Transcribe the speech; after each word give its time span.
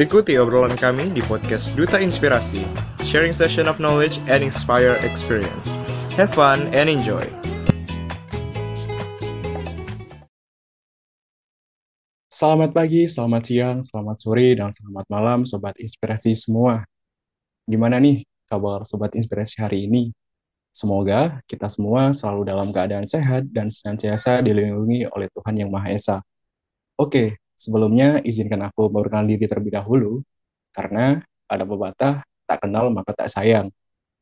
Ikuti 0.00 0.40
obrolan 0.40 0.80
kami 0.80 1.12
di 1.12 1.20
podcast 1.20 1.76
Duta 1.76 2.00
Inspirasi, 2.00 2.64
sharing 3.04 3.36
session 3.36 3.68
of 3.68 3.76
knowledge 3.76 4.16
and 4.32 4.40
inspire 4.40 4.96
experience. 5.04 5.68
Have 6.16 6.32
fun 6.32 6.72
and 6.72 6.88
enjoy. 6.88 7.20
Selamat 12.32 12.72
pagi, 12.72 13.04
selamat 13.04 13.42
siang, 13.44 13.84
selamat 13.84 14.16
sore, 14.24 14.56
dan 14.56 14.72
selamat 14.72 15.04
malam 15.12 15.44
Sobat 15.44 15.76
Inspirasi 15.76 16.32
semua. 16.32 16.80
Gimana 17.68 18.00
nih 18.00 18.24
kabar 18.48 18.88
Sobat 18.88 19.12
Inspirasi 19.12 19.60
hari 19.60 19.84
ini? 19.84 20.16
Semoga 20.72 21.44
kita 21.44 21.68
semua 21.68 22.16
selalu 22.16 22.48
dalam 22.48 22.72
keadaan 22.72 23.04
sehat 23.04 23.52
dan 23.52 23.68
senantiasa 23.68 24.40
dilindungi 24.40 25.12
oleh 25.12 25.28
Tuhan 25.28 25.60
Yang 25.60 25.70
Maha 25.76 25.88
Esa. 25.92 26.16
Oke, 26.96 27.39
Sebelumnya, 27.60 28.24
izinkan 28.24 28.64
aku 28.64 28.88
memperkenalkan 28.88 29.28
diri 29.28 29.44
terlebih 29.44 29.76
dahulu, 29.76 30.24
karena 30.72 31.20
ada 31.44 31.68
pepatah, 31.68 32.24
tak 32.48 32.58
kenal 32.64 32.88
maka 32.88 33.12
tak 33.12 33.28
sayang. 33.28 33.68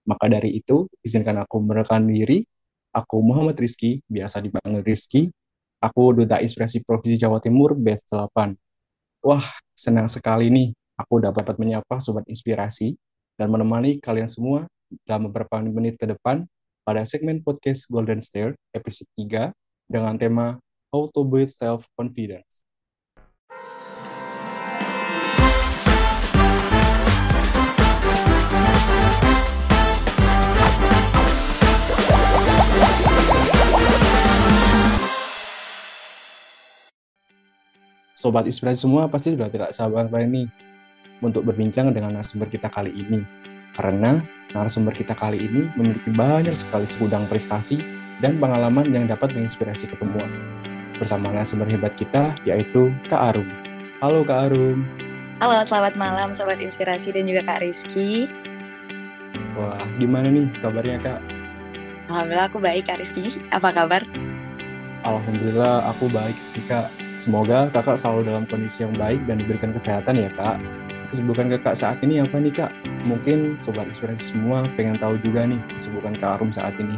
Maka 0.02 0.26
dari 0.26 0.58
itu, 0.58 0.90
izinkan 1.06 1.38
aku 1.46 1.62
memperkenalkan 1.62 2.10
diri. 2.10 2.42
Aku 2.90 3.22
Muhammad 3.22 3.54
Rizky, 3.54 4.02
biasa 4.10 4.42
dipanggil 4.42 4.82
Rizky. 4.82 5.30
Aku 5.78 6.10
Duta 6.10 6.42
Inspirasi 6.42 6.82
Provinsi 6.82 7.22
Jawa 7.22 7.38
Timur, 7.38 7.78
Batch 7.78 8.10
8. 8.10 8.58
Wah, 9.22 9.46
senang 9.78 10.10
sekali 10.10 10.50
nih 10.50 10.74
aku 10.98 11.22
dapat 11.22 11.54
menyapa 11.62 12.02
Sobat 12.02 12.26
Inspirasi 12.26 12.98
dan 13.38 13.54
menemani 13.54 14.02
kalian 14.02 14.26
semua 14.26 14.66
dalam 15.06 15.30
beberapa 15.30 15.62
menit 15.62 15.94
ke 15.94 16.10
depan 16.10 16.42
pada 16.82 17.06
segmen 17.06 17.38
podcast 17.46 17.86
Golden 17.86 18.18
Stair 18.18 18.58
episode 18.74 19.06
3 19.14 19.54
dengan 19.86 20.18
tema 20.18 20.46
How 20.90 21.06
to 21.14 21.22
Build 21.22 21.52
Self-Confidence. 21.52 22.67
Sobat 38.18 38.50
Inspirasi 38.50 38.82
semua 38.82 39.06
pasti 39.06 39.38
sudah 39.38 39.46
tidak 39.46 39.70
sabar 39.70 40.10
ini 40.18 40.50
untuk 41.22 41.46
berbincang 41.46 41.94
dengan 41.94 42.18
narasumber 42.18 42.50
kita 42.50 42.66
kali 42.66 42.90
ini. 42.90 43.22
Karena 43.78 44.18
narasumber 44.50 44.90
kita 44.90 45.14
kali 45.14 45.46
ini 45.46 45.70
memiliki 45.78 46.10
banyak 46.10 46.50
sekali 46.50 46.82
segudang 46.82 47.30
prestasi 47.30 47.78
dan 48.18 48.42
pengalaman 48.42 48.90
yang 48.90 49.06
dapat 49.06 49.30
menginspirasi 49.38 49.94
ketemuan. 49.94 50.26
Bersama 50.98 51.30
narasumber 51.30 51.70
hebat 51.70 51.94
kita, 51.94 52.34
yaitu 52.42 52.90
Kak 53.06 53.30
Arum. 53.30 53.46
Halo 54.02 54.26
Kak 54.26 54.50
Arum. 54.50 54.82
Halo, 55.38 55.62
selamat 55.62 55.94
malam 55.94 56.34
Sobat 56.34 56.58
Inspirasi 56.58 57.14
dan 57.14 57.22
juga 57.30 57.46
Kak 57.46 57.62
Rizky. 57.62 58.26
Wah, 59.54 59.78
gimana 60.02 60.26
nih 60.26 60.50
kabarnya 60.58 60.98
Kak? 60.98 61.22
Alhamdulillah 62.10 62.50
aku 62.50 62.58
baik 62.58 62.90
Kak 62.90 62.98
Rizky. 62.98 63.38
Apa 63.54 63.70
kabar? 63.70 64.02
Alhamdulillah 65.06 65.86
aku 65.86 66.10
baik 66.10 66.34
Kak. 66.66 66.90
Semoga 67.18 67.66
kakak 67.74 67.98
selalu 67.98 68.30
dalam 68.30 68.44
kondisi 68.46 68.86
yang 68.86 68.94
baik 68.94 69.18
dan 69.26 69.42
diberikan 69.42 69.74
kesehatan 69.74 70.22
ya 70.22 70.30
kak. 70.38 70.62
Kesibukan 71.10 71.50
kakak 71.58 71.74
saat 71.74 71.98
ini 72.06 72.22
apa 72.22 72.38
nih 72.38 72.54
kak? 72.54 72.70
Mungkin 73.10 73.58
sobat 73.58 73.90
inspirasi 73.90 74.30
semua 74.30 74.70
pengen 74.78 75.02
tahu 75.02 75.18
juga 75.18 75.42
nih 75.42 75.58
kesibukan 75.74 76.14
kak 76.14 76.38
Arum 76.38 76.54
saat 76.54 76.78
ini. 76.78 76.94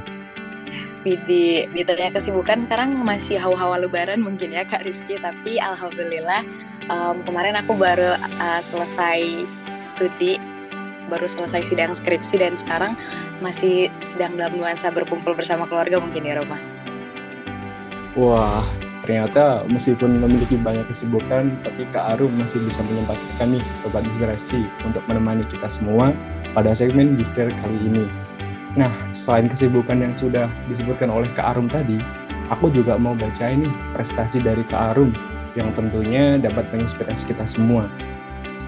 Di 1.09 1.65
ditanya 1.73 2.13
kesibukan 2.13 2.61
sekarang 2.61 2.93
masih 3.01 3.41
hawa-hawa 3.41 3.81
lebaran 3.81 4.21
mungkin 4.21 4.53
ya 4.53 4.69
Kak 4.69 4.85
Rizky 4.85 5.17
tapi 5.17 5.57
alhamdulillah 5.57 6.45
um, 6.93 7.25
kemarin 7.25 7.57
aku 7.57 7.73
baru 7.73 8.21
uh, 8.21 8.61
selesai 8.61 9.49
studi 9.81 10.37
baru 11.09 11.27
selesai 11.27 11.67
sidang 11.67 11.97
skripsi 11.97 12.39
dan 12.39 12.55
sekarang 12.55 12.95
masih 13.41 13.89
sedang 13.99 14.37
dalam 14.37 14.61
nuansa 14.61 14.93
berkumpul 14.93 15.35
bersama 15.35 15.67
keluarga 15.67 15.99
mungkin 15.99 16.23
ya 16.23 16.39
Roma. 16.39 16.61
Wah, 18.15 18.63
ternyata 19.11 19.67
meskipun 19.67 20.23
memiliki 20.23 20.55
banyak 20.55 20.87
kesibukan, 20.87 21.59
tapi 21.67 21.83
Kak 21.91 22.15
Arum 22.15 22.31
masih 22.39 22.63
bisa 22.63 22.79
menyempatkan 22.87 23.59
nih 23.59 23.65
Sobat 23.75 24.07
Inspirasi 24.07 24.71
untuk 24.87 25.03
menemani 25.11 25.43
kita 25.51 25.67
semua 25.67 26.15
pada 26.55 26.71
segmen 26.71 27.19
Gister 27.19 27.51
kali 27.59 27.75
ini. 27.83 28.07
Nah, 28.79 28.95
selain 29.11 29.51
kesibukan 29.51 29.99
yang 29.99 30.15
sudah 30.15 30.47
disebutkan 30.71 31.11
oleh 31.11 31.27
Kak 31.35 31.59
Arum 31.59 31.67
tadi, 31.67 31.99
aku 32.55 32.71
juga 32.71 32.95
mau 32.95 33.19
baca 33.19 33.51
ini 33.51 33.67
prestasi 33.99 34.39
dari 34.47 34.63
Kak 34.71 34.95
Arum 34.95 35.11
yang 35.59 35.75
tentunya 35.75 36.39
dapat 36.39 36.71
menginspirasi 36.71 37.35
kita 37.35 37.51
semua. 37.51 37.91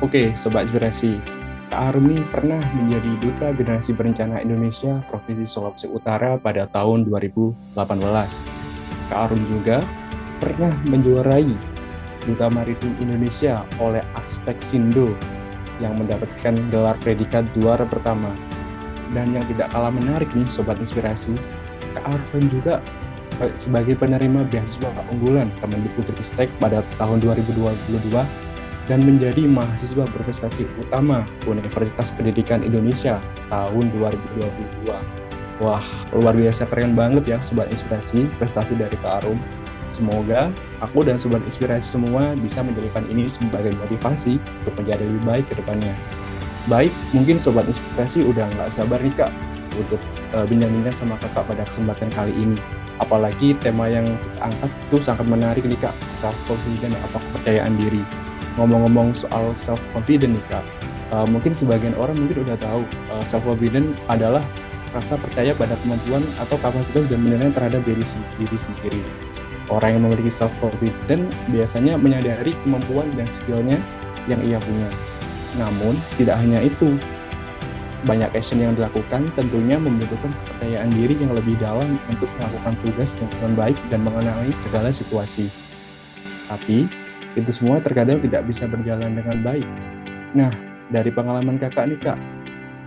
Oke, 0.02 0.34
Sobat 0.34 0.66
Inspirasi, 0.66 1.22
Kak 1.70 1.94
Arum 1.94 2.10
nih 2.10 2.26
pernah 2.34 2.58
menjadi 2.74 3.14
Duta 3.22 3.54
Generasi 3.54 3.94
Berencana 3.94 4.42
Indonesia 4.42 5.06
Provinsi 5.06 5.46
Sulawesi 5.46 5.86
Utara 5.86 6.34
pada 6.34 6.66
tahun 6.66 7.06
2018. 7.06 7.78
Kak 9.06 9.30
Arum 9.30 9.46
juga 9.46 9.86
pernah 10.42 10.74
menjuarai 10.82 11.46
Duta 12.26 12.50
Maritim 12.50 12.98
Indonesia 12.98 13.62
oleh 13.78 14.02
Aspek 14.18 14.58
Sindo 14.58 15.14
yang 15.78 16.02
mendapatkan 16.02 16.58
gelar 16.74 16.98
predikat 17.02 17.46
juara 17.54 17.86
pertama. 17.86 18.34
Dan 19.14 19.34
yang 19.34 19.46
tidak 19.46 19.70
kalah 19.70 19.94
menarik 19.94 20.30
nih 20.34 20.46
Sobat 20.50 20.82
Inspirasi, 20.82 21.38
Kak 21.94 22.18
Arvin 22.18 22.50
juga 22.50 22.82
sebagai 23.54 23.98
penerima 23.98 24.46
beasiswa 24.48 24.90
unggulan 25.10 25.50
Kemendikbudristek 25.60 26.48
pada 26.62 26.86
tahun 26.96 27.20
2022 27.22 28.14
dan 28.90 29.00
menjadi 29.06 29.46
mahasiswa 29.46 30.08
berprestasi 30.10 30.66
utama 30.80 31.26
Universitas 31.46 32.10
Pendidikan 32.10 32.66
Indonesia 32.66 33.22
tahun 33.50 33.94
2022. 33.94 34.90
Wah, 35.62 35.84
luar 36.16 36.34
biasa 36.34 36.66
keren 36.72 36.98
banget 36.98 37.28
ya 37.30 37.38
Sobat 37.44 37.70
Inspirasi 37.70 38.26
prestasi 38.40 38.74
dari 38.74 38.96
Kak 38.98 39.22
Arum. 39.22 39.38
Semoga 39.92 40.48
aku 40.80 41.04
dan 41.04 41.20
sobat 41.20 41.44
inspirasi 41.44 41.84
semua 41.84 42.32
bisa 42.32 42.64
menjadikan 42.64 43.04
ini 43.12 43.28
sebagai 43.28 43.76
motivasi 43.76 44.40
untuk 44.64 44.74
menjadi 44.80 45.04
lebih 45.04 45.22
baik 45.28 45.44
ke 45.52 45.54
depannya. 45.60 45.92
Baik, 46.64 46.88
mungkin 47.12 47.36
sobat 47.36 47.68
inspirasi 47.68 48.24
udah 48.24 48.48
nggak 48.56 48.72
sabar 48.72 48.96
nih 49.04 49.12
kak 49.12 49.28
untuk 49.76 50.00
uh, 50.32 50.48
bincang-bincang 50.48 50.96
sama 50.96 51.20
kakak 51.20 51.44
pada 51.44 51.68
kesempatan 51.68 52.08
kali 52.16 52.32
ini. 52.32 52.56
Apalagi 53.04 53.52
tema 53.60 53.92
yang 53.92 54.16
kita 54.16 54.40
angkat 54.48 54.70
itu 54.88 54.96
sangat 55.04 55.26
menarik 55.28 55.64
nih 55.68 55.76
kak, 55.76 55.92
self 56.08 56.36
confidence 56.48 56.96
atau 57.12 57.20
kepercayaan 57.28 57.76
diri. 57.76 58.00
Ngomong-ngomong 58.56 59.12
soal 59.12 59.52
self 59.52 59.84
confidence 59.92 60.40
nih 60.40 60.44
kak, 60.48 60.64
uh, 61.12 61.28
mungkin 61.28 61.52
sebagian 61.52 61.92
orang 62.00 62.16
mungkin 62.16 62.48
udah 62.48 62.56
tahu 62.56 62.88
uh, 63.12 63.20
eh, 63.20 63.24
self 63.28 63.44
confidence 63.44 63.92
adalah 64.08 64.40
rasa 64.96 65.20
percaya 65.20 65.52
pada 65.52 65.76
kemampuan 65.84 66.24
atau 66.40 66.56
kapasitas 66.60 67.08
dan 67.08 67.20
penilaian 67.24 67.52
terhadap 67.52 67.84
diri 67.84 68.04
sendiri. 68.04 69.00
Orang 69.70 69.98
yang 69.98 70.02
memiliki 70.08 70.32
self 70.32 70.50
confidence 70.58 71.30
biasanya 71.54 71.94
menyadari 71.94 72.56
kemampuan 72.66 73.10
dan 73.14 73.30
skillnya 73.30 73.78
yang 74.26 74.42
ia 74.42 74.58
punya. 74.58 74.90
Namun, 75.60 75.94
tidak 76.18 76.40
hanya 76.40 76.64
itu. 76.64 76.98
Banyak 78.02 78.34
action 78.34 78.58
yang 78.58 78.74
dilakukan 78.74 79.30
tentunya 79.38 79.78
membutuhkan 79.78 80.34
kepercayaan 80.42 80.90
diri 80.90 81.14
yang 81.22 81.38
lebih 81.38 81.54
dalam 81.62 82.02
untuk 82.10 82.26
melakukan 82.42 82.74
tugas 82.82 83.14
dengan 83.14 83.54
baik 83.54 83.78
dan 83.94 84.02
mengenali 84.02 84.50
segala 84.58 84.90
situasi. 84.90 85.46
Tapi, 86.50 86.90
itu 87.38 87.50
semua 87.54 87.78
terkadang 87.78 88.18
tidak 88.18 88.42
bisa 88.50 88.66
berjalan 88.66 89.14
dengan 89.14 89.46
baik. 89.46 89.68
Nah, 90.34 90.50
dari 90.90 91.14
pengalaman 91.14 91.62
kakak 91.62 91.94
nih 91.94 92.00
kak, 92.02 92.18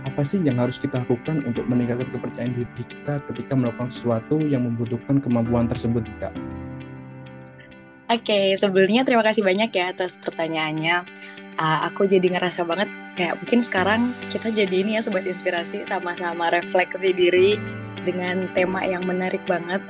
apa 0.06 0.22
sih 0.22 0.38
yang 0.44 0.62
harus 0.62 0.78
kita 0.78 1.02
lakukan 1.02 1.42
untuk 1.42 1.66
meningkatkan 1.66 2.06
kepercayaan 2.14 2.54
diri 2.54 2.84
kita 2.86 3.18
ketika 3.26 3.52
melakukan 3.58 3.90
sesuatu 3.90 4.38
yang 4.38 4.62
membutuhkan 4.62 5.18
kemampuan 5.18 5.66
tersebut, 5.66 6.06
Kak? 6.22 6.30
Oke, 8.06 8.22
okay, 8.22 8.46
sebelumnya 8.54 9.02
terima 9.02 9.26
kasih 9.26 9.42
banyak 9.42 9.66
ya 9.74 9.90
atas 9.90 10.14
pertanyaannya. 10.22 11.10
Uh, 11.58 11.90
aku 11.90 12.06
jadi 12.06 12.38
ngerasa 12.38 12.62
banget 12.62 12.86
kayak 13.18 13.34
mungkin 13.42 13.58
sekarang 13.66 14.14
kita 14.30 14.54
jadi 14.54 14.70
ini 14.70 14.94
ya 14.94 15.02
sobat 15.02 15.26
inspirasi 15.26 15.82
sama-sama 15.82 16.46
refleksi 16.54 17.10
diri 17.10 17.58
dengan 18.06 18.46
tema 18.54 18.86
yang 18.86 19.02
menarik 19.02 19.42
banget. 19.50 19.82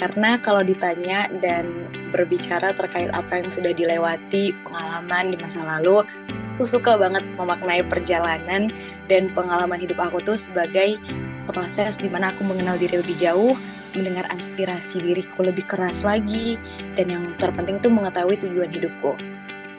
Karena 0.00 0.40
kalau 0.40 0.64
ditanya 0.64 1.28
dan 1.44 1.68
berbicara 2.08 2.72
terkait 2.72 3.12
apa 3.12 3.36
yang 3.36 3.52
sudah 3.52 3.76
dilewati, 3.76 4.56
pengalaman 4.64 5.28
di 5.28 5.36
masa 5.36 5.60
lalu, 5.60 6.08
aku 6.56 6.64
suka 6.64 6.96
banget 6.96 7.20
memaknai 7.36 7.84
perjalanan 7.84 8.72
dan 9.12 9.28
pengalaman 9.36 9.76
hidup 9.76 10.00
aku 10.00 10.24
tuh 10.24 10.40
sebagai 10.40 10.96
proses 11.48 11.96
di 11.96 12.12
mana 12.12 12.36
aku 12.36 12.44
mengenal 12.44 12.76
diri 12.76 13.00
lebih 13.00 13.16
jauh, 13.16 13.56
mendengar 13.96 14.28
aspirasi 14.28 15.00
diriku 15.00 15.40
lebih 15.40 15.64
keras 15.64 16.04
lagi, 16.04 16.60
dan 16.94 17.08
yang 17.08 17.24
terpenting 17.40 17.80
itu 17.80 17.88
mengetahui 17.88 18.36
tujuan 18.36 18.68
hidupku. 18.68 19.16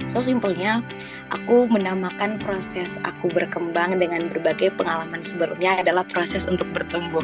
So 0.09 0.25
simpelnya, 0.25 0.81
aku 1.29 1.69
menamakan 1.69 2.41
proses 2.41 2.97
aku 3.05 3.29
berkembang 3.29 4.01
dengan 4.01 4.25
berbagai 4.25 4.73
pengalaman 4.73 5.21
sebelumnya 5.21 5.85
adalah 5.85 6.01
proses 6.01 6.49
untuk 6.49 6.65
bertumbuh. 6.73 7.21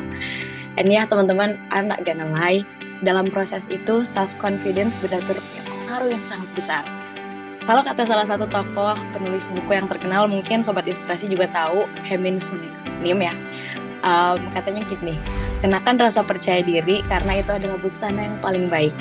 Dan 0.78 0.94
ya 0.94 1.10
teman-teman, 1.10 1.58
I'm 1.74 1.90
not 1.90 2.06
gonna 2.06 2.30
lie, 2.30 2.62
dalam 3.02 3.34
proses 3.34 3.66
itu 3.74 4.06
self-confidence 4.06 5.02
benar-benar 5.02 5.42
punya 5.42 5.64
pengaruh 5.66 6.10
yang 6.14 6.24
sangat 6.24 6.50
besar. 6.54 6.84
Kalau 7.66 7.82
kata 7.82 8.06
salah 8.06 8.30
satu 8.30 8.46
tokoh 8.46 8.94
penulis 9.10 9.50
buku 9.50 9.74
yang 9.74 9.90
terkenal, 9.90 10.30
mungkin 10.30 10.62
Sobat 10.62 10.86
Inspirasi 10.86 11.26
juga 11.34 11.50
tahu, 11.50 11.90
Hemin 12.06 12.38
Sunim 12.38 12.70
ya. 13.02 13.34
Um, 14.06 14.54
katanya 14.54 14.86
gini, 14.86 15.18
kenakan 15.66 15.98
rasa 15.98 16.22
percaya 16.22 16.62
diri 16.62 17.02
karena 17.10 17.42
itu 17.42 17.50
adalah 17.50 17.82
busana 17.82 18.30
yang 18.30 18.38
paling 18.38 18.70
baik. 18.70 18.94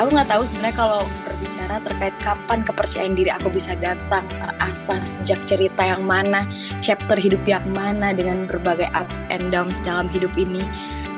Aku 0.00 0.12
nggak 0.12 0.32
tahu 0.32 0.48
sebenarnya 0.48 0.76
kalau 0.76 1.00
berbicara 1.28 1.76
terkait 1.84 2.16
kapan 2.24 2.64
kepercayaan 2.64 3.12
diri 3.12 3.28
aku 3.32 3.52
bisa 3.52 3.76
datang, 3.76 4.24
terasa 4.40 5.04
sejak 5.04 5.44
cerita 5.44 5.84
yang 5.84 6.04
mana, 6.08 6.48
chapter 6.80 7.20
hidup 7.20 7.44
yang 7.44 7.64
mana 7.68 8.16
dengan 8.16 8.48
berbagai 8.48 8.88
ups 8.96 9.28
and 9.28 9.52
downs 9.52 9.84
dalam 9.84 10.08
hidup 10.08 10.32
ini, 10.40 10.64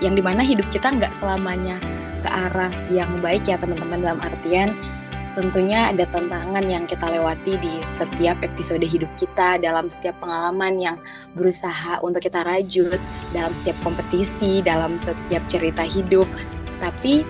yang 0.02 0.18
di 0.18 0.22
mana 0.22 0.42
hidup 0.42 0.66
kita 0.74 0.90
nggak 0.90 1.14
selamanya 1.14 1.78
ke 2.18 2.30
arah 2.30 2.74
yang 2.90 3.22
baik 3.22 3.46
ya 3.46 3.54
teman-teman 3.58 4.02
dalam 4.02 4.18
artian 4.18 4.74
tentunya 5.38 5.94
ada 5.94 6.02
tantangan 6.10 6.66
yang 6.66 6.82
kita 6.82 7.06
lewati 7.14 7.54
di 7.62 7.78
setiap 7.86 8.42
episode 8.42 8.82
hidup 8.82 9.06
kita, 9.14 9.62
dalam 9.62 9.86
setiap 9.86 10.18
pengalaman 10.18 10.82
yang 10.82 10.96
berusaha 11.38 12.02
untuk 12.02 12.26
kita 12.26 12.42
rajut, 12.42 12.98
dalam 13.30 13.54
setiap 13.54 13.78
kompetisi, 13.86 14.58
dalam 14.66 14.98
setiap 14.98 15.46
cerita 15.46 15.86
hidup. 15.86 16.26
Tapi 16.82 17.22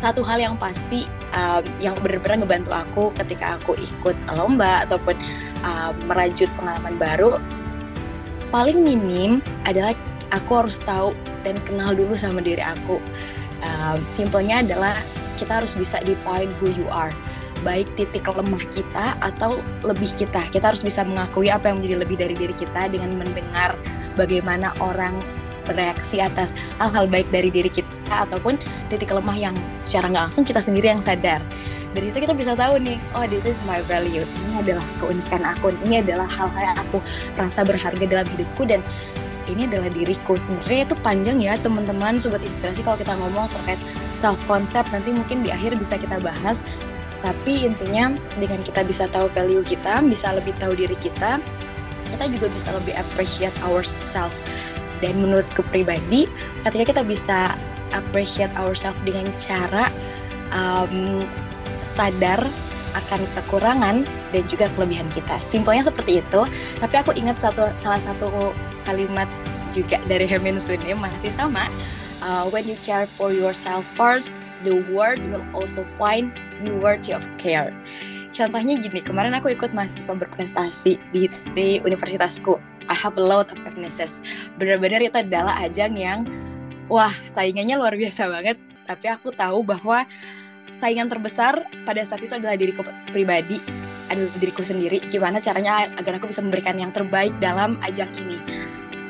satu 0.00 0.24
hal 0.24 0.40
yang 0.40 0.56
pasti 0.56 1.04
um, 1.36 1.60
yang 1.76 1.92
benar-benar 2.00 2.40
ngebantu 2.40 2.72
aku 2.72 3.04
ketika 3.20 3.60
aku 3.60 3.76
ikut 3.76 4.16
lomba 4.32 4.88
ataupun 4.88 5.12
um, 5.60 5.92
merajut 6.08 6.48
pengalaman 6.56 6.96
baru, 6.96 7.36
paling 8.48 8.80
minim 8.80 9.44
adalah 9.68 9.92
aku 10.32 10.64
harus 10.64 10.80
tahu 10.88 11.12
dan 11.44 11.60
kenal 11.68 11.92
dulu 11.92 12.16
sama 12.16 12.40
diri 12.40 12.64
aku. 12.64 12.96
Um, 13.60 14.00
simpelnya 14.08 14.64
adalah 14.64 14.96
kita 15.36 15.62
harus 15.62 15.76
bisa 15.76 16.00
define 16.02 16.50
who 16.58 16.72
you 16.72 16.88
are 16.90 17.12
baik 17.62 17.88
titik 17.94 18.26
lemah 18.26 18.62
kita 18.70 19.18
atau 19.22 19.62
lebih 19.86 20.10
kita. 20.14 20.42
Kita 20.50 20.74
harus 20.74 20.82
bisa 20.82 21.02
mengakui 21.06 21.48
apa 21.48 21.70
yang 21.70 21.82
menjadi 21.82 21.96
lebih 22.02 22.16
dari 22.18 22.34
diri 22.34 22.54
kita 22.54 22.90
dengan 22.90 23.16
mendengar 23.16 23.78
bagaimana 24.14 24.74
orang 24.82 25.22
bereaksi 25.62 26.18
atas 26.18 26.50
hal-hal 26.82 27.06
baik 27.06 27.30
dari 27.30 27.48
diri 27.48 27.70
kita 27.70 27.86
ataupun 28.10 28.58
titik 28.90 29.14
lemah 29.14 29.38
yang 29.38 29.54
secara 29.78 30.10
nggak 30.10 30.24
langsung 30.30 30.44
kita 30.44 30.58
sendiri 30.58 30.90
yang 30.90 31.02
sadar. 31.02 31.38
Dari 31.92 32.08
itu 32.08 32.24
kita 32.24 32.32
bisa 32.32 32.56
tahu 32.56 32.80
nih, 32.80 32.96
oh 33.12 33.28
this 33.28 33.44
is 33.44 33.60
my 33.68 33.84
value. 33.84 34.24
Ini 34.24 34.64
adalah 34.64 34.86
keunikan 34.96 35.44
aku. 35.44 35.76
Ini 35.84 36.00
adalah 36.00 36.24
hal-hal 36.24 36.72
yang 36.72 36.78
aku 36.80 36.98
rasa 37.36 37.68
berharga 37.68 38.04
dalam 38.08 38.26
hidupku 38.32 38.64
dan 38.64 38.80
ini 39.44 39.68
adalah 39.68 39.92
diriku. 39.92 40.40
Sebenarnya 40.40 40.88
itu 40.88 40.96
panjang 41.04 41.38
ya 41.42 41.54
teman-teman, 41.60 42.16
sobat 42.16 42.40
inspirasi 42.40 42.80
kalau 42.80 42.96
kita 42.96 43.12
ngomong 43.12 43.44
terkait 43.60 43.80
self 44.16 44.40
concept 44.48 44.88
nanti 44.94 45.12
mungkin 45.12 45.44
di 45.44 45.52
akhir 45.52 45.76
bisa 45.76 46.00
kita 46.00 46.16
bahas 46.22 46.64
tapi 47.22 47.64
intinya 47.64 48.12
dengan 48.36 48.60
kita 48.66 48.82
bisa 48.82 49.06
tahu 49.06 49.30
value 49.30 49.62
kita, 49.62 50.02
bisa 50.02 50.34
lebih 50.34 50.52
tahu 50.58 50.74
diri 50.74 50.98
kita, 50.98 51.38
kita 52.12 52.24
juga 52.28 52.46
bisa 52.50 52.74
lebih 52.74 52.98
appreciate 52.98 53.54
ourselves. 53.62 54.42
Dan 54.98 55.18
menurutku 55.18 55.66
pribadi, 55.70 56.30
ketika 56.62 56.94
kita 56.94 57.02
bisa 57.02 57.54
appreciate 57.94 58.50
ourselves 58.58 58.98
dengan 59.06 59.30
cara 59.38 59.90
um, 60.50 61.26
sadar 61.86 62.42
akan 62.92 63.24
kekurangan 63.38 64.04
dan 64.04 64.42
juga 64.50 64.68
kelebihan 64.76 65.08
kita. 65.10 65.40
Simpelnya 65.40 65.88
seperti 65.88 66.20
itu. 66.20 66.40
Tapi 66.78 66.94
aku 67.00 67.16
ingat 67.16 67.40
satu 67.40 67.72
salah 67.80 68.00
satu 68.02 68.52
kalimat 68.84 69.26
juga 69.72 69.96
dari 70.04 70.28
Hemin 70.28 70.60
Sunim 70.60 71.00
masih 71.00 71.32
sama. 71.32 71.72
Uh, 72.22 72.46
when 72.54 72.68
you 72.68 72.78
care 72.86 73.08
for 73.08 73.34
yourself 73.34 73.82
first, 73.98 74.36
the 74.62 74.84
world 74.92 75.18
will 75.32 75.42
also 75.56 75.82
find 75.98 76.30
you 76.64 76.78
worthy 76.78 77.12
of 77.12 77.22
care. 77.36 77.74
Contohnya 78.32 78.80
gini, 78.80 79.04
kemarin 79.04 79.36
aku 79.36 79.52
ikut 79.52 79.76
mahasiswa 79.76 80.16
berprestasi 80.16 80.96
di, 81.12 81.28
di 81.52 81.84
universitasku. 81.84 82.56
I 82.88 82.96
have 82.96 83.20
a 83.20 83.24
lot 83.24 83.52
of 83.52 83.60
weaknesses. 83.62 84.24
Benar-benar 84.56 85.04
itu 85.04 85.14
adalah 85.20 85.60
ajang 85.60 85.92
yang, 86.00 86.24
wah 86.88 87.12
saingannya 87.28 87.76
luar 87.76 87.92
biasa 87.92 88.32
banget. 88.32 88.56
Tapi 88.88 89.06
aku 89.12 89.36
tahu 89.36 89.60
bahwa 89.62 90.08
saingan 90.72 91.12
terbesar 91.12 91.68
pada 91.84 92.00
saat 92.02 92.24
itu 92.24 92.32
adalah 92.32 92.56
diriku 92.56 92.82
pribadi, 93.12 93.60
adalah 94.08 94.32
diriku 94.40 94.64
sendiri. 94.64 95.04
Gimana 95.12 95.38
caranya 95.38 95.92
agar 96.00 96.16
aku 96.16 96.32
bisa 96.32 96.40
memberikan 96.40 96.80
yang 96.80 96.90
terbaik 96.90 97.36
dalam 97.38 97.76
ajang 97.84 98.10
ini. 98.16 98.40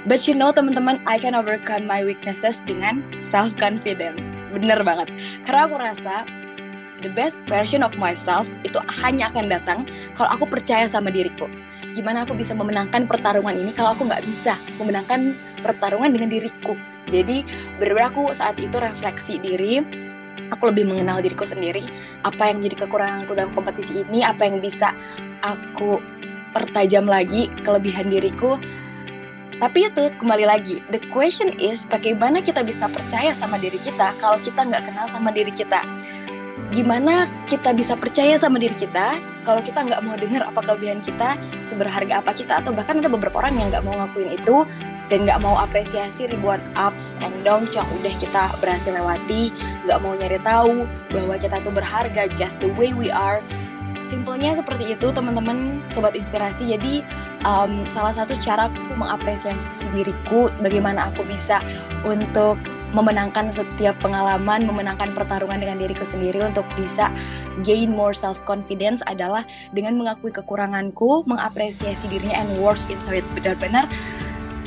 But 0.02 0.26
you 0.26 0.34
know 0.34 0.50
teman-teman, 0.50 0.99
I 1.06 1.14
can 1.14 1.38
overcome 1.38 1.87
my 1.87 2.02
weaknesses 2.02 2.58
dengan 2.66 3.06
self 3.22 3.54
confidence. 3.54 4.34
Bener 4.50 4.82
banget. 4.82 5.14
Karena 5.46 5.70
aku 5.70 5.78
rasa 5.78 6.26
the 7.02 7.10
best 7.12 7.43
version 7.50 7.82
of 7.82 7.99
myself 7.99 8.46
itu 8.62 8.78
hanya 9.02 9.28
akan 9.34 9.50
datang 9.50 9.84
kalau 10.14 10.31
aku 10.38 10.46
percaya 10.46 10.87
sama 10.87 11.10
diriku. 11.10 11.50
Gimana 11.93 12.25
aku 12.25 12.32
bisa 12.38 12.54
memenangkan 12.56 13.04
pertarungan 13.04 13.52
ini 13.52 13.75
kalau 13.75 13.93
aku 13.93 14.08
nggak 14.08 14.22
bisa 14.25 14.56
memenangkan 14.78 15.37
pertarungan 15.60 16.14
dengan 16.14 16.31
diriku. 16.31 16.78
Jadi 17.10 17.43
benar 17.82 18.14
aku 18.14 18.31
saat 18.31 18.56
itu 18.62 18.78
refleksi 18.78 19.43
diri, 19.43 19.82
aku 20.54 20.70
lebih 20.70 20.88
mengenal 20.88 21.19
diriku 21.19 21.43
sendiri, 21.43 21.82
apa 22.22 22.49
yang 22.49 22.62
menjadi 22.62 22.87
kekuranganku 22.87 23.34
dalam 23.34 23.50
kompetisi 23.52 24.06
ini, 24.06 24.22
apa 24.22 24.46
yang 24.46 24.62
bisa 24.62 24.94
aku 25.43 25.99
pertajam 26.54 27.04
lagi 27.04 27.50
kelebihan 27.66 28.08
diriku. 28.08 28.56
Tapi 29.62 29.87
itu 29.87 30.10
kembali 30.19 30.43
lagi, 30.43 30.82
the 30.90 30.99
question 31.14 31.54
is 31.62 31.87
bagaimana 31.87 32.43
kita 32.43 32.66
bisa 32.66 32.90
percaya 32.90 33.31
sama 33.31 33.62
diri 33.62 33.78
kita 33.78 34.10
kalau 34.19 34.43
kita 34.43 34.58
nggak 34.58 34.90
kenal 34.90 35.06
sama 35.06 35.31
diri 35.31 35.54
kita 35.54 35.87
gimana 36.73 37.29
kita 37.47 37.77
bisa 37.77 37.93
percaya 37.95 38.35
sama 38.41 38.57
diri 38.57 38.73
kita 38.73 39.21
kalau 39.43 39.59
kita 39.59 39.83
nggak 39.83 40.01
mau 40.07 40.15
dengar 40.15 40.47
apa 40.47 40.63
kelebihan 40.63 41.03
kita, 41.03 41.35
seberharga 41.67 42.23
apa 42.23 42.31
kita, 42.31 42.63
atau 42.63 42.71
bahkan 42.71 43.03
ada 43.03 43.11
beberapa 43.11 43.43
orang 43.43 43.59
yang 43.59 43.69
nggak 43.75 43.83
mau 43.83 43.99
ngakuin 43.99 44.39
itu 44.39 44.63
dan 45.11 45.27
nggak 45.27 45.43
mau 45.43 45.59
apresiasi 45.59 46.31
ribuan 46.31 46.63
ups 46.79 47.19
and 47.21 47.35
downs 47.43 47.75
yang 47.75 47.87
udah 47.99 48.15
kita 48.23 48.55
berhasil 48.63 48.95
lewati, 48.95 49.51
nggak 49.85 49.99
mau 49.99 50.15
nyari 50.15 50.39
tahu 50.47 50.87
bahwa 51.11 51.35
kita 51.37 51.59
tuh 51.59 51.75
berharga 51.75 52.31
just 52.31 52.57
the 52.63 52.71
way 52.79 52.95
we 52.95 53.11
are. 53.11 53.43
Simpelnya 54.07 54.55
seperti 54.55 54.95
itu 54.95 55.11
teman-teman, 55.11 55.81
sobat 55.91 56.15
inspirasi. 56.15 56.75
Jadi 56.75 57.01
um, 57.43 57.87
salah 57.91 58.13
satu 58.15 58.39
cara 58.39 58.71
aku 58.71 58.95
mengapresiasi 58.95 59.89
diriku, 59.91 60.55
bagaimana 60.63 61.11
aku 61.11 61.27
bisa 61.27 61.59
untuk 62.07 62.61
memenangkan 62.93 63.49
setiap 63.49 63.97
pengalaman, 64.00 64.65
memenangkan 64.69 65.17
pertarungan 65.17 65.59
dengan 65.61 65.81
diriku 65.81 66.05
sendiri 66.05 66.41
untuk 66.44 66.65
bisa 66.77 67.09
gain 67.65 67.93
more 67.93 68.15
self 68.15 68.41
confidence 68.44 69.00
adalah 69.09 69.44
dengan 69.73 69.97
mengakui 69.97 70.31
kekuranganku, 70.31 71.25
mengapresiasi 71.25 72.09
dirinya 72.09 72.45
and 72.45 72.52
work 72.61 72.81
into 72.93 73.16
it 73.16 73.26
benar-benar 73.37 73.88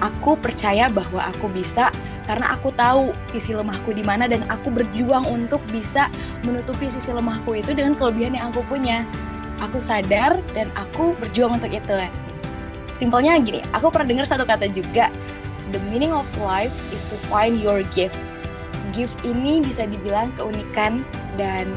aku 0.04 0.36
percaya 0.40 0.92
bahwa 0.92 1.32
aku 1.32 1.48
bisa 1.52 1.92
karena 2.26 2.58
aku 2.58 2.74
tahu 2.74 3.14
sisi 3.22 3.54
lemahku 3.54 3.94
di 3.94 4.02
mana 4.02 4.26
dan 4.26 4.44
aku 4.50 4.74
berjuang 4.74 5.24
untuk 5.30 5.62
bisa 5.70 6.10
menutupi 6.42 6.90
sisi 6.90 7.14
lemahku 7.14 7.54
itu 7.54 7.72
dengan 7.78 7.94
kelebihan 7.94 8.36
yang 8.36 8.50
aku 8.52 8.66
punya. 8.66 9.06
Aku 9.64 9.80
sadar 9.80 10.44
dan 10.52 10.68
aku 10.76 11.16
berjuang 11.16 11.62
untuk 11.62 11.72
itu. 11.72 11.96
Simpelnya 12.92 13.40
gini, 13.40 13.64
aku 13.72 13.88
pernah 13.88 14.08
dengar 14.08 14.28
satu 14.28 14.44
kata 14.44 14.68
juga 14.72 15.08
the 15.76 15.82
meaning 15.92 16.16
of 16.16 16.24
life 16.40 16.72
is 16.96 17.04
to 17.12 17.20
find 17.28 17.60
your 17.60 17.84
gift. 17.92 18.16
Gift 18.96 19.20
ini 19.28 19.60
bisa 19.60 19.84
dibilang 19.84 20.32
keunikan 20.40 21.04
dan 21.36 21.76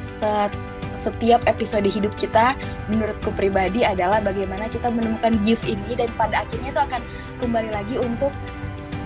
set, 0.00 0.48
setiap 0.96 1.44
episode 1.44 1.84
hidup 1.84 2.16
kita 2.16 2.56
menurutku 2.88 3.28
pribadi 3.36 3.84
adalah 3.84 4.24
bagaimana 4.24 4.72
kita 4.72 4.88
menemukan 4.88 5.36
gift 5.44 5.68
ini 5.68 5.92
dan 5.92 6.08
pada 6.16 6.48
akhirnya 6.48 6.72
itu 6.72 6.80
akan 6.80 7.02
kembali 7.44 7.70
lagi 7.76 8.00
untuk 8.00 8.32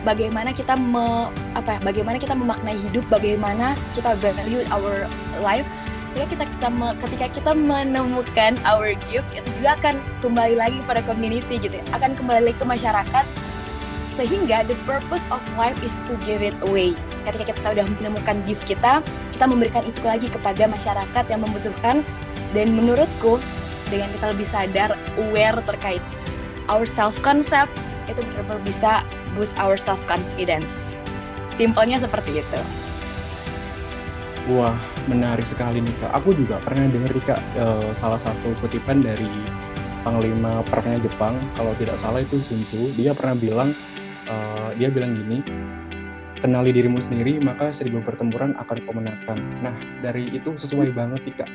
bagaimana 0.06 0.54
kita 0.54 0.78
me, 0.78 1.34
apa 1.58 1.74
ya, 1.74 1.78
bagaimana 1.82 2.22
kita 2.22 2.38
memaknai 2.38 2.78
hidup, 2.78 3.02
bagaimana 3.10 3.74
kita 3.98 4.14
value 4.22 4.62
our 4.70 5.10
life 5.42 5.66
sehingga 6.14 6.38
kita, 6.38 6.44
kita 6.46 6.68
me, 6.70 6.88
ketika 7.02 7.26
kita 7.34 7.50
menemukan 7.50 8.54
our 8.62 8.94
gift 9.10 9.26
itu 9.34 9.48
juga 9.58 9.74
akan 9.82 9.98
kembali 10.22 10.54
lagi 10.54 10.78
pada 10.86 11.02
community 11.02 11.58
gitu 11.58 11.82
ya, 11.82 11.84
akan 11.98 12.14
kembali 12.14 12.46
lagi 12.46 12.56
ke 12.62 12.66
masyarakat 12.66 13.26
sehingga 14.18 14.66
the 14.66 14.74
purpose 14.82 15.22
of 15.30 15.38
life 15.54 15.78
is 15.86 15.94
to 16.10 16.18
give 16.26 16.42
it 16.42 16.58
away. 16.66 16.98
Ketika 17.22 17.54
kita 17.54 17.68
udah 17.78 17.86
menemukan 18.02 18.42
gift 18.50 18.66
kita, 18.66 18.98
kita 19.30 19.46
memberikan 19.46 19.86
itu 19.86 20.02
lagi 20.02 20.26
kepada 20.26 20.66
masyarakat 20.66 21.24
yang 21.30 21.46
membutuhkan. 21.46 22.02
Dan 22.50 22.74
menurutku, 22.74 23.38
dengan 23.86 24.10
kita 24.18 24.34
lebih 24.34 24.48
sadar, 24.48 24.90
aware 25.20 25.62
terkait 25.68 26.02
our 26.66 26.82
self 26.82 27.14
concept, 27.22 27.70
itu 28.10 28.18
benar-benar 28.18 28.58
bisa 28.66 29.06
boost 29.38 29.54
our 29.60 29.78
self 29.78 30.00
confidence. 30.10 30.90
Simpelnya 31.46 32.02
seperti 32.02 32.42
itu. 32.42 32.60
Wah, 34.48 34.74
menarik 35.06 35.44
sekali 35.44 35.84
nih 35.84 35.94
kak. 36.00 36.24
Aku 36.24 36.32
juga 36.32 36.56
pernah 36.64 36.88
dengar 36.88 37.12
nih 37.12 37.24
kak 37.28 37.40
uh, 37.60 37.92
salah 37.92 38.16
satu 38.16 38.56
kutipan 38.64 39.04
dari 39.04 39.28
Panglima 40.08 40.64
Perangnya 40.72 41.04
Jepang, 41.04 41.36
kalau 41.52 41.76
tidak 41.76 42.00
salah 42.00 42.24
itu 42.24 42.40
Sun 42.40 42.64
Tzu. 42.64 42.96
Dia 42.96 43.12
pernah 43.12 43.36
bilang 43.36 43.76
uh, 44.30 44.70
dia 44.76 44.88
bilang 44.92 45.16
gini, 45.16 45.42
kenali 46.38 46.70
dirimu 46.70 47.02
sendiri 47.02 47.42
maka 47.42 47.74
seribu 47.74 48.04
pertempuran 48.04 48.54
akan 48.60 48.76
kau 48.86 48.94
menangkan. 48.94 49.38
Nah 49.60 49.74
dari 50.00 50.30
itu 50.30 50.54
sesuai 50.54 50.94
banget 50.94 51.24
nih 51.26 51.36
kak. 51.44 51.50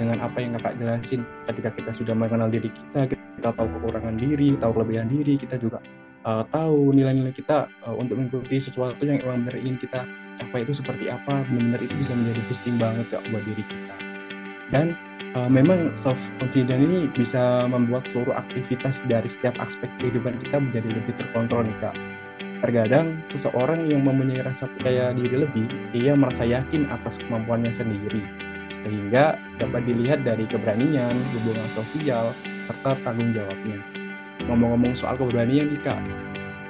dengan 0.00 0.16
apa 0.24 0.40
yang 0.40 0.56
kakak 0.56 0.80
jelasin 0.80 1.28
ketika 1.44 1.68
kita 1.76 1.92
sudah 1.92 2.16
mengenal 2.16 2.48
diri 2.48 2.72
kita 2.72 3.04
kita 3.04 3.52
tahu 3.52 3.68
kekurangan 3.68 4.16
diri 4.16 4.56
tahu 4.56 4.80
kelebihan 4.80 5.12
diri 5.12 5.36
kita 5.36 5.60
juga 5.60 5.84
uh, 6.24 6.40
tahu 6.48 6.96
nilai-nilai 6.96 7.36
kita 7.36 7.68
uh, 7.84 7.92
untuk 7.92 8.16
mengikuti 8.16 8.56
sesuatu 8.56 9.04
yang 9.04 9.20
emang 9.20 9.44
benar 9.44 9.60
ingin 9.60 9.76
kita 9.76 10.08
capai 10.40 10.64
itu 10.64 10.72
seperti 10.72 11.12
apa 11.12 11.44
benar-benar 11.52 11.84
itu 11.84 11.94
bisa 12.00 12.16
menjadi 12.16 12.40
boosting 12.48 12.76
banget 12.80 13.06
kak 13.12 13.22
buat 13.28 13.44
diri 13.44 13.60
kita 13.60 13.96
dan 14.72 14.96
uh, 15.36 15.50
memang 15.50 15.94
self 15.94 16.18
confidence 16.38 16.80
ini 16.80 17.00
bisa 17.12 17.66
membuat 17.68 18.08
seluruh 18.10 18.34
aktivitas 18.34 19.04
dari 19.06 19.28
setiap 19.28 19.58
aspek 19.62 19.90
kehidupan 20.00 20.38
kita 20.42 20.58
menjadi 20.58 20.88
lebih 20.90 21.14
terkontrol 21.18 21.66
nih 21.66 21.76
kak 21.82 21.96
terkadang 22.60 23.16
seseorang 23.24 23.88
yang 23.88 24.04
mempunyai 24.04 24.44
rasa 24.44 24.68
percaya 24.76 25.16
diri 25.16 25.48
lebih 25.48 25.66
ia 25.96 26.12
merasa 26.12 26.44
yakin 26.44 26.86
atas 26.92 27.18
kemampuannya 27.24 27.72
sendiri 27.72 28.20
sehingga 28.70 29.34
dapat 29.58 29.82
dilihat 29.82 30.22
dari 30.22 30.46
keberanian, 30.46 31.10
hubungan 31.34 31.68
sosial, 31.74 32.30
serta 32.62 32.94
tanggung 33.02 33.34
jawabnya. 33.34 33.82
Ngomong-ngomong 34.46 34.94
soal 34.94 35.18
keberanian 35.18 35.74
nih 35.74 35.82
Kak, 35.82 35.98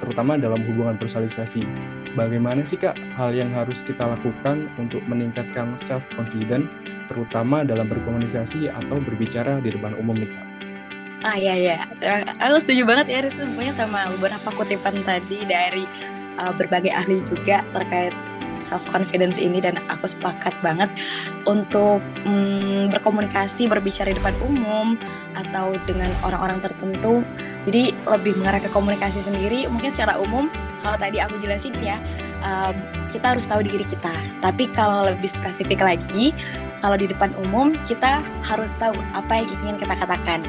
terutama 0.01 0.35
dalam 0.41 0.65
hubungan 0.65 0.97
bersosialisasi, 0.97 1.61
bagaimana 2.13 2.63
sih 2.63 2.79
Kak 2.79 2.95
hal 3.15 3.31
yang 3.35 3.51
harus 3.51 3.83
kita 3.83 4.03
lakukan 4.03 4.67
untuk 4.77 5.01
meningkatkan 5.07 5.75
self-confidence, 5.75 6.67
terutama 7.11 7.63
dalam 7.63 7.87
berkomunikasi 7.87 8.71
atau 8.71 8.97
berbicara 8.99 9.59
di 9.63 9.73
depan 9.73 9.95
umum 9.99 10.17
nih 10.19 10.29
Kak? 10.31 10.45
Ah 11.21 11.37
ya 11.37 11.53
ya, 11.53 11.77
aku 12.41 12.57
setuju 12.57 12.81
banget 12.81 13.13
ya 13.13 13.19
semuanya 13.29 13.77
sama 13.77 14.09
beberapa 14.17 14.49
kutipan 14.57 15.05
tadi 15.05 15.45
dari 15.45 15.85
uh, 16.41 16.49
berbagai 16.49 16.89
ahli 16.89 17.21
juga 17.21 17.61
terkait 17.77 18.09
self 18.61 18.85
confidence 18.93 19.41
ini 19.41 19.57
dan 19.57 19.81
aku 19.89 20.05
sepakat 20.05 20.53
banget 20.61 20.87
untuk 21.49 21.99
mm, 22.23 22.93
berkomunikasi 22.93 23.65
berbicara 23.65 24.13
di 24.13 24.17
depan 24.21 24.37
umum 24.45 24.95
atau 25.33 25.73
dengan 25.89 26.13
orang-orang 26.21 26.61
tertentu 26.61 27.25
jadi 27.65 27.91
lebih 28.05 28.37
mengarah 28.37 28.61
ke 28.61 28.69
komunikasi 28.69 29.19
sendiri 29.25 29.65
mungkin 29.67 29.89
secara 29.89 30.21
umum 30.21 30.47
kalau 30.81 30.97
tadi 30.97 31.17
aku 31.21 31.37
jelasin 31.39 31.73
ya 31.79 32.01
um, 32.43 32.75
kita 33.13 33.37
harus 33.37 33.45
tahu 33.47 33.61
diri 33.63 33.85
kita 33.85 34.13
tapi 34.41 34.67
kalau 34.73 35.07
lebih 35.07 35.29
spesifik 35.29 35.81
lagi 35.81 36.35
kalau 36.81 36.97
di 36.97 37.07
depan 37.07 37.31
umum 37.47 37.77
kita 37.85 38.25
harus 38.41 38.73
tahu 38.81 38.97
apa 39.13 39.41
yang 39.41 39.49
ingin 39.61 39.75
kita 39.81 39.93
katakan 39.95 40.41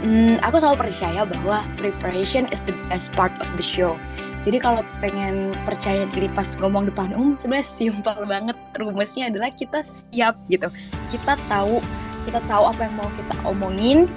Hmm, 0.00 0.40
aku 0.40 0.56
selalu 0.56 0.88
percaya 0.88 1.28
bahwa 1.28 1.60
preparation 1.76 2.48
is 2.48 2.64
the 2.64 2.72
best 2.88 3.12
part 3.12 3.36
of 3.44 3.52
the 3.60 3.64
show. 3.64 4.00
Jadi 4.40 4.56
kalau 4.56 4.80
pengen 5.04 5.52
percaya 5.68 6.08
diri 6.08 6.32
pas 6.32 6.56
ngomong 6.56 6.88
depan 6.88 7.12
umum 7.12 7.36
sebenarnya 7.36 7.68
simpel 7.68 8.16
banget. 8.24 8.56
Rumusnya 8.80 9.28
adalah 9.28 9.52
kita 9.52 9.84
siap 9.84 10.40
gitu. 10.48 10.72
Kita 11.12 11.36
tahu 11.52 11.84
kita 12.24 12.40
tahu 12.48 12.64
apa 12.72 12.88
yang 12.88 12.96
mau 12.96 13.12
kita 13.12 13.34
omongin. 13.44 14.08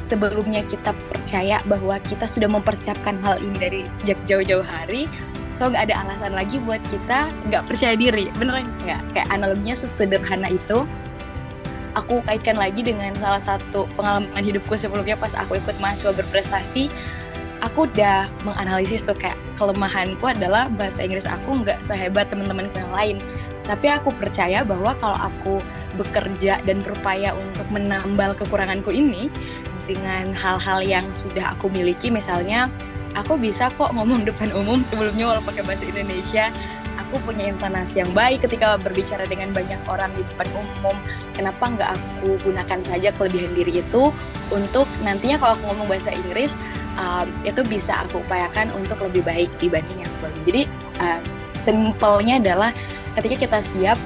Sebelumnya 0.00 0.64
kita 0.66 0.96
percaya 1.12 1.60
bahwa 1.64 1.96
kita 2.02 2.28
sudah 2.28 2.48
mempersiapkan 2.48 3.16
hal 3.20 3.40
ini 3.40 3.56
dari 3.56 3.80
sejak 3.92 4.18
jauh-jauh 4.28 4.64
hari. 4.64 5.08
So 5.52 5.68
nggak 5.68 5.92
ada 5.92 6.04
alasan 6.06 6.32
lagi 6.32 6.60
buat 6.60 6.80
kita 6.88 7.32
nggak 7.48 7.64
percaya 7.68 7.94
diri. 7.96 8.32
Beneran 8.36 8.68
nggak? 8.82 9.02
Kayak 9.16 9.28
analoginya 9.32 9.76
sesederhana 9.76 10.48
itu 10.48 10.84
aku 11.96 12.24
kaitkan 12.24 12.56
lagi 12.56 12.80
dengan 12.80 13.12
salah 13.20 13.40
satu 13.40 13.88
pengalaman 13.96 14.40
hidupku 14.40 14.72
sebelumnya 14.76 15.16
pas 15.16 15.36
aku 15.36 15.60
ikut 15.60 15.76
mahasiswa 15.78 16.12
berprestasi 16.16 16.88
aku 17.62 17.86
udah 17.88 18.26
menganalisis 18.42 19.06
tuh 19.06 19.14
kayak 19.14 19.38
kelemahanku 19.54 20.24
adalah 20.26 20.66
bahasa 20.72 21.04
Inggris 21.04 21.28
aku 21.28 21.62
nggak 21.62 21.84
sehebat 21.84 22.32
teman-temanku 22.32 22.74
yang 22.80 22.92
lain 22.92 23.16
tapi 23.62 23.86
aku 23.86 24.10
percaya 24.18 24.66
bahwa 24.66 24.96
kalau 24.98 25.14
aku 25.14 25.62
bekerja 25.94 26.58
dan 26.66 26.82
berupaya 26.82 27.30
untuk 27.36 27.66
menambal 27.70 28.34
kekuranganku 28.34 28.90
ini 28.90 29.30
dengan 29.86 30.32
hal-hal 30.36 30.80
yang 30.82 31.06
sudah 31.10 31.54
aku 31.56 31.68
miliki. 31.68 32.08
Misalnya 32.08 32.68
aku 33.18 33.36
bisa 33.36 33.70
kok 33.74 33.92
ngomong 33.94 34.24
depan 34.28 34.52
umum 34.54 34.80
sebelumnya 34.80 35.30
walau 35.30 35.44
pakai 35.44 35.64
bahasa 35.66 35.84
Indonesia. 35.86 36.50
Aku 36.92 37.16
punya 37.24 37.48
intonasi 37.48 38.04
yang 38.04 38.12
baik 38.12 38.44
ketika 38.44 38.76
berbicara 38.76 39.24
dengan 39.24 39.48
banyak 39.56 39.80
orang 39.88 40.12
di 40.12 40.28
depan 40.28 40.44
umum. 40.52 40.96
Kenapa 41.32 41.72
nggak 41.72 41.90
aku 41.96 42.36
gunakan 42.44 42.80
saja 42.84 43.08
kelebihan 43.16 43.56
diri 43.56 43.80
itu 43.80 44.12
untuk 44.52 44.84
nantinya 45.00 45.40
kalau 45.40 45.56
aku 45.56 45.64
ngomong 45.72 45.88
bahasa 45.88 46.12
Inggris 46.12 46.52
um, 47.00 47.32
itu 47.48 47.64
bisa 47.64 48.04
aku 48.04 48.20
upayakan 48.20 48.68
untuk 48.76 49.00
lebih 49.08 49.24
baik 49.24 49.48
dibanding 49.56 50.04
yang 50.04 50.10
sebelumnya. 50.12 50.44
Jadi 50.44 50.62
uh, 51.00 51.20
simpelnya 51.64 52.36
adalah 52.36 52.70
ketika 53.16 53.36
kita 53.48 53.58
siap 53.64 53.98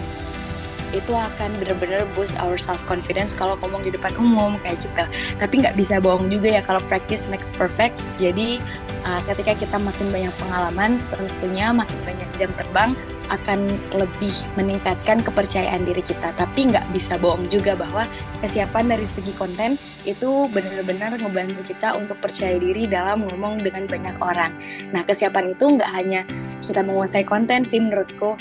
itu 0.96 1.12
akan 1.12 1.60
benar-benar 1.60 2.08
boost 2.16 2.34
our 2.40 2.56
self 2.56 2.80
confidence 2.88 3.36
kalau 3.36 3.54
ngomong 3.60 3.84
di 3.84 3.92
depan 3.92 4.16
umum 4.16 4.56
kayak 4.64 4.80
gitu. 4.80 5.04
Tapi 5.36 5.54
nggak 5.60 5.76
bisa 5.76 6.00
bohong 6.00 6.32
juga 6.32 6.56
ya 6.56 6.62
kalau 6.64 6.80
practice 6.88 7.28
makes 7.28 7.52
perfect. 7.52 8.00
Jadi 8.16 8.58
uh, 9.04 9.20
ketika 9.28 9.52
kita 9.54 9.76
makin 9.76 10.08
banyak 10.08 10.32
pengalaman, 10.40 10.98
tentunya 11.12 11.70
makin 11.70 11.98
banyak 12.08 12.28
jam 12.34 12.50
terbang 12.56 12.96
akan 13.26 13.74
lebih 13.90 14.30
meningkatkan 14.54 15.18
kepercayaan 15.22 15.82
diri 15.82 16.02
kita. 16.02 16.30
Tapi 16.38 16.70
nggak 16.70 16.86
bisa 16.94 17.18
bohong 17.18 17.50
juga 17.50 17.74
bahwa 17.74 18.06
kesiapan 18.40 18.94
dari 18.94 19.06
segi 19.06 19.34
konten 19.34 19.74
itu 20.06 20.46
benar-benar 20.50 21.18
ngebantu 21.18 21.66
kita 21.66 21.98
untuk 21.98 22.18
percaya 22.22 22.54
diri 22.56 22.86
dalam 22.86 23.26
ngomong 23.26 23.66
dengan 23.66 23.90
banyak 23.90 24.16
orang. 24.22 24.54
Nah, 24.94 25.02
kesiapan 25.02 25.58
itu 25.58 25.64
nggak 25.66 25.90
hanya 25.90 26.22
kita 26.62 26.86
menguasai 26.86 27.26
konten 27.26 27.66
sih 27.66 27.82
menurutku, 27.82 28.38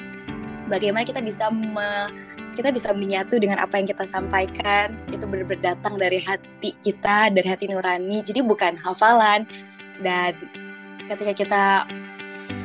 bagaimana 0.69 1.05
kita 1.05 1.21
bisa 1.21 1.49
me, 1.49 2.09
kita 2.55 2.71
bisa 2.71 2.95
menyatu 2.95 3.35
dengan 3.35 3.59
apa 3.59 3.75
yang 3.77 3.87
kita 3.91 4.07
sampaikan 4.07 4.95
itu 5.11 5.27
benar-benar 5.27 5.75
datang 5.75 5.99
dari 5.99 6.23
hati 6.23 6.71
kita 6.79 7.29
dari 7.29 7.45
hati 7.45 7.67
nurani 7.67 8.23
jadi 8.23 8.39
bukan 8.41 8.79
hafalan 8.79 9.43
dan 9.99 10.33
ketika 11.11 11.33
kita 11.35 11.63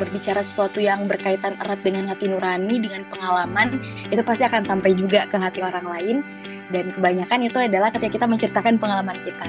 berbicara 0.01 0.41
sesuatu 0.41 0.81
yang 0.81 1.05
berkaitan 1.05 1.61
erat 1.61 1.81
dengan 1.85 2.09
hati 2.09 2.29
nurani, 2.29 2.81
dengan 2.81 3.05
pengalaman, 3.13 3.81
itu 4.09 4.21
pasti 4.25 4.49
akan 4.49 4.65
sampai 4.65 4.97
juga 4.97 5.29
ke 5.29 5.37
hati 5.37 5.61
orang 5.61 5.85
lain. 5.85 6.17
Dan 6.73 6.95
kebanyakan 6.97 7.45
itu 7.45 7.59
adalah 7.61 7.93
ketika 7.93 8.21
kita 8.21 8.27
menceritakan 8.29 8.81
pengalaman 8.81 9.19
kita. 9.27 9.49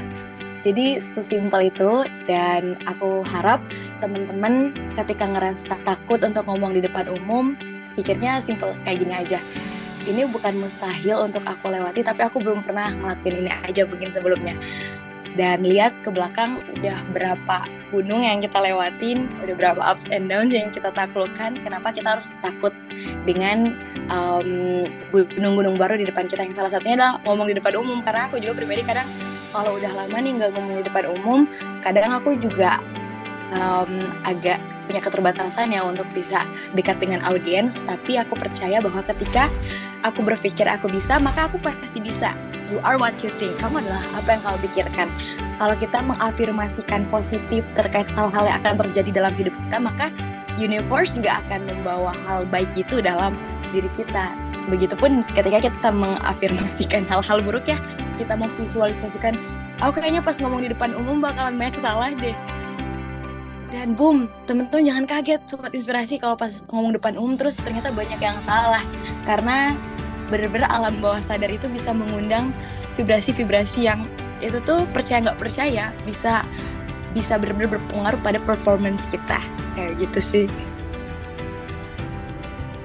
Jadi 0.62 1.02
sesimpel 1.02 1.74
itu 1.74 2.06
dan 2.30 2.78
aku 2.86 3.26
harap 3.26 3.64
teman-teman 3.98 4.76
ketika 4.94 5.26
ngerasa 5.26 5.74
takut 5.82 6.22
untuk 6.22 6.46
ngomong 6.46 6.78
di 6.78 6.86
depan 6.86 7.10
umum, 7.10 7.58
pikirnya 7.98 8.38
simple 8.38 8.78
kayak 8.86 9.02
gini 9.02 9.14
aja. 9.14 9.40
Ini 10.02 10.28
bukan 10.28 10.58
mustahil 10.58 11.18
untuk 11.22 11.46
aku 11.46 11.70
lewati, 11.70 12.02
tapi 12.02 12.26
aku 12.26 12.42
belum 12.42 12.66
pernah 12.66 12.90
ngelakuin 12.90 13.46
ini 13.46 13.52
aja 13.54 13.86
mungkin 13.86 14.10
sebelumnya 14.10 14.58
dan 15.40 15.64
lihat 15.64 15.96
ke 16.04 16.12
belakang 16.12 16.60
udah 16.80 17.00
berapa 17.16 17.64
gunung 17.92 18.24
yang 18.24 18.44
kita 18.44 18.60
lewatin, 18.60 19.32
udah 19.40 19.56
berapa 19.56 19.80
ups 19.80 20.12
and 20.12 20.28
downs 20.28 20.52
yang 20.52 20.68
kita 20.72 20.92
taklukkan. 20.92 21.56
Kenapa 21.64 21.96
kita 21.96 22.20
harus 22.20 22.36
takut 22.44 22.76
dengan 23.24 23.76
gunung 24.44 24.92
gunung-gunung 25.12 25.76
baru 25.80 25.96
di 26.00 26.08
depan 26.08 26.28
kita? 26.28 26.44
Yang 26.44 26.60
salah 26.64 26.72
satunya 26.72 26.96
adalah 27.00 27.14
ngomong 27.24 27.48
di 27.48 27.56
depan 27.56 27.74
umum. 27.80 28.04
Karena 28.04 28.28
aku 28.28 28.44
juga 28.44 28.60
pribadi 28.60 28.84
kadang 28.84 29.08
kalau 29.52 29.80
udah 29.80 29.92
lama 29.92 30.18
nih 30.20 30.32
nggak 30.40 30.52
ngomong 30.56 30.76
di 30.80 30.86
depan 30.88 31.06
umum, 31.12 31.40
kadang 31.84 32.12
aku 32.12 32.36
juga 32.40 32.80
um, 33.52 34.16
agak 34.24 34.60
punya 34.88 35.00
keterbatasan 35.00 35.72
ya 35.72 35.86
untuk 35.86 36.08
bisa 36.12 36.44
dekat 36.76 37.00
dengan 37.00 37.24
audiens. 37.24 37.84
Tapi 37.86 38.20
aku 38.20 38.36
percaya 38.36 38.84
bahwa 38.84 39.04
ketika 39.06 39.48
aku 40.04 40.26
berpikir 40.26 40.68
aku 40.68 40.90
bisa, 40.92 41.22
maka 41.22 41.48
aku 41.48 41.62
pasti 41.62 42.02
bisa 42.02 42.36
you 42.72 42.80
are 42.88 42.96
what 42.96 43.14
you 43.20 43.30
think. 43.36 43.54
Kamu 43.60 43.84
adalah 43.84 44.02
apa 44.16 44.30
yang 44.40 44.42
kamu 44.48 44.58
pikirkan. 44.72 45.08
Kalau 45.60 45.76
kita 45.76 46.00
mengafirmasikan 46.00 47.02
positif 47.12 47.70
terkait 47.76 48.08
hal-hal 48.16 48.44
yang 48.48 48.58
akan 48.64 48.74
terjadi 48.88 49.22
dalam 49.22 49.34
hidup 49.36 49.54
kita, 49.68 49.78
maka 49.78 50.08
universe 50.56 51.12
juga 51.12 51.44
akan 51.46 51.68
membawa 51.68 52.16
hal 52.26 52.48
baik 52.48 52.72
itu 52.80 53.04
dalam 53.04 53.36
diri 53.76 53.92
kita. 53.92 54.34
Begitupun 54.72 55.28
ketika 55.36 55.68
kita 55.68 55.90
mengafirmasikan 55.92 57.04
hal-hal 57.12 57.44
buruk 57.44 57.68
ya, 57.68 57.78
kita 58.16 58.40
memvisualisasikan, 58.40 59.36
aku 59.84 60.00
kayaknya 60.00 60.24
pas 60.24 60.40
ngomong 60.40 60.64
di 60.64 60.70
depan 60.72 60.96
umum 60.96 61.20
bakalan 61.20 61.60
banyak 61.60 61.76
salah 61.78 62.14
deh. 62.16 62.34
Dan 63.72 63.96
boom, 63.96 64.28
temen-temen 64.52 64.84
jangan 64.84 65.06
kaget 65.08 65.42
sobat 65.48 65.72
inspirasi 65.72 66.20
kalau 66.20 66.36
pas 66.36 66.60
ngomong 66.76 66.92
depan 66.92 67.16
umum 67.16 67.40
terus 67.40 67.56
ternyata 67.56 67.88
banyak 67.96 68.20
yang 68.20 68.36
salah. 68.44 68.84
Karena 69.24 69.80
bener-bener 70.28 70.68
alam 70.68 71.00
bawah 71.00 71.24
sadar 71.24 71.48
itu 71.48 71.72
bisa 71.72 71.96
mengundang 71.96 72.52
vibrasi-vibrasi 73.00 73.88
yang 73.88 74.12
itu 74.44 74.60
tuh 74.68 74.84
percaya 74.92 75.24
nggak 75.24 75.40
percaya 75.40 75.96
bisa 76.04 76.44
bisa 77.16 77.40
benar-benar 77.40 77.80
berpengaruh 77.80 78.20
pada 78.20 78.40
performance 78.44 79.08
kita 79.08 79.40
kayak 79.80 80.04
gitu 80.04 80.20
sih. 80.20 80.46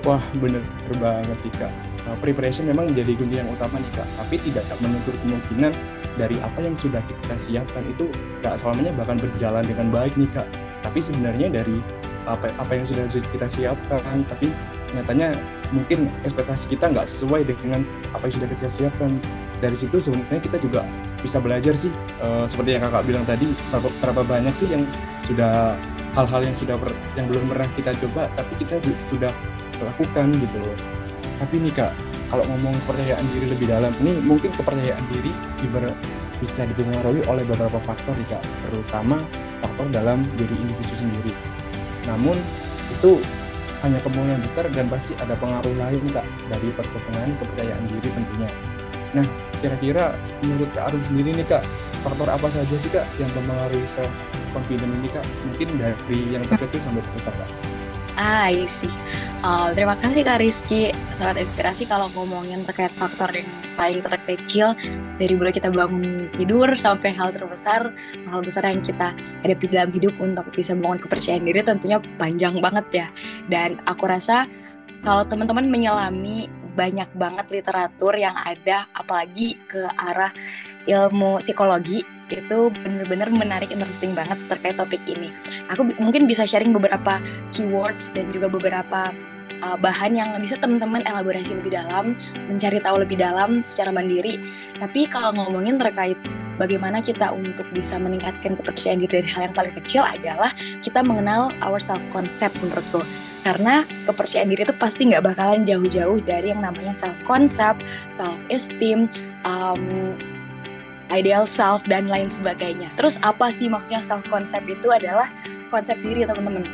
Wah 0.07 0.23
bener 0.39 0.63
banget 1.03 1.39
Tika. 1.43 1.67
Nah, 2.07 2.15
preparation 2.23 2.71
memang 2.71 2.95
menjadi 2.95 3.19
kunci 3.19 3.43
yang 3.43 3.51
utama 3.51 3.83
nih 3.83 3.91
kak, 3.99 4.07
tapi 4.15 4.39
tidak 4.47 4.63
menutur 4.79 5.19
kemungkinan 5.27 5.75
dari 6.15 6.39
apa 6.39 6.63
yang 6.63 6.79
sudah 6.79 7.03
kita 7.03 7.35
siapkan 7.35 7.83
itu 7.91 8.07
gak 8.47 8.55
selamanya 8.55 8.95
bahkan 8.95 9.19
berjalan 9.19 9.67
dengan 9.67 9.91
baik 9.91 10.15
nih 10.15 10.31
kak. 10.31 10.47
Tapi 10.87 11.03
sebenarnya 11.03 11.51
dari 11.51 11.83
apa 12.31 12.55
apa 12.63 12.73
yang 12.79 12.87
sudah 12.87 13.11
kita 13.11 13.47
siapkan, 13.51 14.23
tapi 14.31 14.55
nyatanya 14.95 15.35
mungkin 15.75 16.07
ekspektasi 16.23 16.71
kita 16.71 16.95
nggak 16.95 17.11
sesuai 17.11 17.43
dengan 17.43 17.83
apa 18.15 18.31
yang 18.31 18.35
sudah 18.39 18.49
kita 18.55 18.71
siapkan. 18.71 19.19
Dari 19.59 19.75
situ 19.75 19.99
sebenarnya 19.99 20.39
kita 20.39 20.63
juga 20.63 20.87
bisa 21.27 21.43
belajar 21.43 21.75
sih 21.75 21.91
uh, 22.23 22.47
seperti 22.47 22.79
yang 22.79 22.87
kakak 22.87 23.03
bilang 23.09 23.25
tadi 23.27 23.51
berapa, 23.75 23.89
berapa 24.05 24.23
banyak 24.23 24.55
sih 24.55 24.69
yang 24.71 24.87
sudah 25.27 25.75
hal-hal 26.15 26.45
yang 26.45 26.55
sudah 26.55 26.77
per, 26.79 26.93
yang 27.19 27.27
belum 27.27 27.51
pernah 27.51 27.69
kita 27.75 27.91
coba 27.99 28.29
tapi 28.39 28.53
kita 28.63 28.79
sudah 29.11 29.33
lakukan 29.83 30.37
gitu 30.39 30.57
loh. 30.61 30.77
Tapi 31.43 31.61
nih 31.67 31.73
kak 31.73 31.93
kalau 32.31 32.45
ngomong 32.47 32.77
kepercayaan 32.85 33.27
diri 33.35 33.47
lebih 33.51 33.67
dalam 33.69 33.93
ini 34.05 34.23
mungkin 34.23 34.53
kepercayaan 34.55 35.05
diri 35.11 35.33
bisa 36.37 36.69
dipengaruhi 36.69 37.25
oleh 37.27 37.45
beberapa 37.49 37.81
faktor 37.85 38.13
nih 38.17 38.37
kak. 38.37 38.43
Terutama 38.69 39.25
faktor 39.67 39.87
dalam 39.91 40.23
diri 40.39 40.55
individu 40.55 40.95
sendiri 40.95 41.33
namun 42.07 42.39
itu 42.95 43.19
hanya 43.83 43.99
kemungkinan 44.07 44.41
besar 44.41 44.71
dan 44.73 44.87
pasti 44.87 45.19
ada 45.19 45.35
pengaruh 45.37 45.75
lain 45.75 46.03
kak 46.15 46.27
dari 46.49 46.71
persoalan 46.79 47.35
kepercayaan 47.43 47.85
diri 47.91 48.09
tentunya 48.15 48.51
nah 49.13 49.27
kira-kira 49.61 50.15
menurut 50.45 50.71
Kak 50.77 50.93
Arum 50.93 51.03
sendiri 51.03 51.33
nih 51.33 51.47
Kak, 51.49 51.65
faktor 52.05 52.29
apa 52.29 52.49
saja 52.53 52.77
sih 52.77 52.91
Kak 52.93 53.07
yang 53.17 53.33
mempengaruhi 53.35 53.89
self 53.89 54.13
confidence 54.53 54.95
ini 55.01 55.09
Kak? 55.11 55.25
Mungkin 55.49 55.69
dari 55.81 56.21
yang 56.33 56.45
terkecil 56.49 56.81
sampai 56.81 57.03
terbesar 57.11 57.35
Kak. 57.35 57.51
Ah, 58.17 58.49
sih. 58.65 58.89
Uh, 59.45 59.77
terima 59.77 59.93
kasih 59.93 60.25
Kak 60.25 60.41
Rizky, 60.41 60.89
sangat 61.13 61.45
inspirasi 61.45 61.85
kalau 61.85 62.09
ngomongin 62.17 62.65
terkait 62.65 62.89
faktor 62.97 63.29
yang 63.29 63.45
paling 63.77 64.01
terkecil 64.01 64.73
dari 65.21 65.37
mulai 65.37 65.53
kita 65.53 65.69
bangun 65.69 66.33
tidur 66.33 66.73
sampai 66.73 67.13
hal 67.13 67.29
terbesar, 67.37 67.93
hal 68.33 68.41
besar 68.41 68.65
yang 68.73 68.81
kita 68.81 69.13
hadapi 69.45 69.69
dalam 69.69 69.93
hidup 69.93 70.17
untuk 70.17 70.49
bisa 70.57 70.73
membangun 70.73 71.05
kepercayaan 71.05 71.45
diri 71.45 71.61
tentunya 71.61 72.01
panjang 72.17 72.57
banget 72.65 72.87
ya. 73.05 73.07
Dan 73.53 73.85
aku 73.85 74.09
rasa 74.09 74.49
kalau 75.05 75.29
teman-teman 75.29 75.69
menyelami 75.69 76.49
banyak 76.73 77.13
banget 77.21 77.53
literatur 77.53 78.17
yang 78.17 78.33
ada 78.33 78.89
apalagi 78.97 79.61
ke 79.69 79.93
arah 79.93 80.33
ilmu 80.89 81.45
psikologi 81.45 82.16
itu 82.31 82.71
bener-bener 82.83 83.29
menarik 83.31 83.71
interesting 83.71 84.13
banget 84.13 84.39
terkait 84.51 84.77
topik 84.77 85.03
ini. 85.07 85.31
Aku 85.71 85.87
mungkin 85.99 86.27
bisa 86.27 86.45
sharing 86.47 86.75
beberapa 86.75 87.23
keywords 87.55 88.11
dan 88.15 88.31
juga 88.35 88.51
beberapa 88.51 89.15
uh, 89.63 89.77
bahan 89.79 90.19
yang 90.19 90.31
bisa 90.43 90.59
teman-teman 90.59 91.07
elaborasi 91.07 91.57
lebih 91.57 91.77
dalam, 91.77 92.19
mencari 92.51 92.83
tahu 92.83 93.03
lebih 93.03 93.21
dalam 93.21 93.63
secara 93.63 93.95
mandiri. 93.95 94.41
Tapi 94.77 95.07
kalau 95.09 95.33
ngomongin 95.37 95.79
terkait 95.79 96.19
bagaimana 96.57 97.05
kita 97.05 97.33
untuk 97.33 97.69
bisa 97.73 98.01
meningkatkan 98.01 98.57
kepercayaan 98.57 99.01
diri 99.05 99.23
dari 99.23 99.29
hal 99.29 99.43
yang 99.53 99.57
paling 99.57 99.75
kecil 99.77 100.03
adalah 100.03 100.51
kita 100.81 101.05
mengenal 101.05 101.53
our 101.63 101.81
self 101.81 102.01
concept 102.11 102.57
menurutku 102.65 103.05
karena 103.47 103.87
kepercayaan 104.03 104.51
diri 104.51 104.67
itu 104.67 104.75
pasti 104.75 105.07
nggak 105.07 105.23
bakalan 105.23 105.63
jauh-jauh 105.63 106.19
dari 106.27 106.51
yang 106.51 106.67
namanya 106.67 106.91
self 106.91 107.15
concept, 107.23 107.79
self 108.11 108.35
esteem, 108.51 109.07
um, 109.47 110.19
ideal 111.11 111.49
self 111.49 111.83
dan 111.91 112.07
lain 112.07 112.31
sebagainya. 112.31 112.87
Terus 112.95 113.19
apa 113.27 113.51
sih 113.51 113.67
maksudnya 113.67 114.05
self 114.05 114.23
concept 114.31 114.71
itu 114.71 114.89
adalah 114.93 115.27
konsep 115.73 115.99
diri 116.05 116.23
teman-teman. 116.23 116.67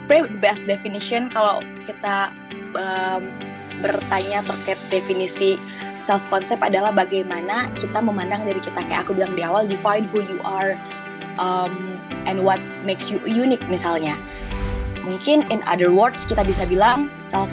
Sebenarnya 0.00 0.24
the 0.32 0.38
best 0.40 0.62
definition 0.64 1.28
kalau 1.28 1.60
kita 1.84 2.32
um, 2.74 3.32
bertanya 3.82 4.40
terkait 4.46 4.78
definisi 4.88 5.58
self 5.98 6.22
concept 6.30 6.62
adalah 6.62 6.94
bagaimana 6.94 7.68
kita 7.74 7.98
memandang 7.98 8.46
diri 8.46 8.62
kita 8.62 8.80
kayak 8.86 9.04
aku 9.04 9.16
bilang 9.16 9.34
di 9.34 9.42
awal 9.42 9.66
define 9.66 10.06
who 10.10 10.22
you 10.22 10.38
are 10.46 10.78
um, 11.42 11.98
and 12.30 12.38
what 12.40 12.62
makes 12.86 13.10
you 13.10 13.18
unique 13.26 13.64
misalnya 13.66 14.14
Mungkin 15.02 15.50
in 15.50 15.60
other 15.66 15.90
words 15.90 16.22
kita 16.22 16.46
bisa 16.46 16.62
bilang 16.62 17.10
self 17.18 17.50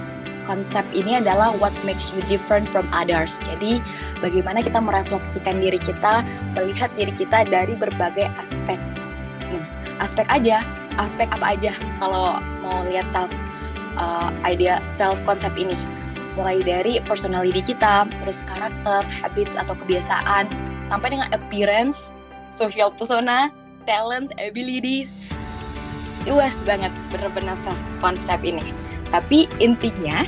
konsep 0.50 0.82
ini 0.98 1.22
adalah 1.22 1.53
what 1.62 1.70
makes 1.86 2.10
you 2.10 2.25
different 2.25 2.65
from 2.74 2.89
others. 2.89 3.38
Jadi 3.46 3.77
bagaimana 4.18 4.65
kita 4.65 4.82
merefleksikan 4.82 5.62
diri 5.62 5.77
kita, 5.77 6.25
melihat 6.58 6.89
diri 6.98 7.13
kita 7.13 7.46
dari 7.46 7.77
berbagai 7.77 8.25
aspek. 8.41 8.82
Nah, 9.53 9.65
aspek 10.02 10.26
aja, 10.26 10.65
aspek 10.97 11.30
apa 11.30 11.54
aja 11.54 11.69
kalau 12.02 12.41
mau 12.65 12.82
lihat 12.89 13.06
self 13.06 13.30
uh, 14.02 14.34
idea 14.41 14.82
self 14.89 15.21
konsep 15.21 15.54
ini. 15.54 15.78
Mulai 16.34 16.65
dari 16.65 16.97
personality 17.06 17.62
kita, 17.62 18.10
terus 18.26 18.41
karakter, 18.50 19.06
habits 19.21 19.54
atau 19.54 19.78
kebiasaan, 19.86 20.50
sampai 20.82 21.13
dengan 21.13 21.30
appearance, 21.30 22.10
social 22.50 22.89
persona, 22.89 23.54
talents, 23.86 24.34
abilities, 24.41 25.13
luas 26.26 26.56
banget 26.63 26.89
benar-benar 27.12 27.60
konsep 28.00 28.39
ini. 28.41 28.71
Tapi 29.10 29.50
intinya 29.58 30.24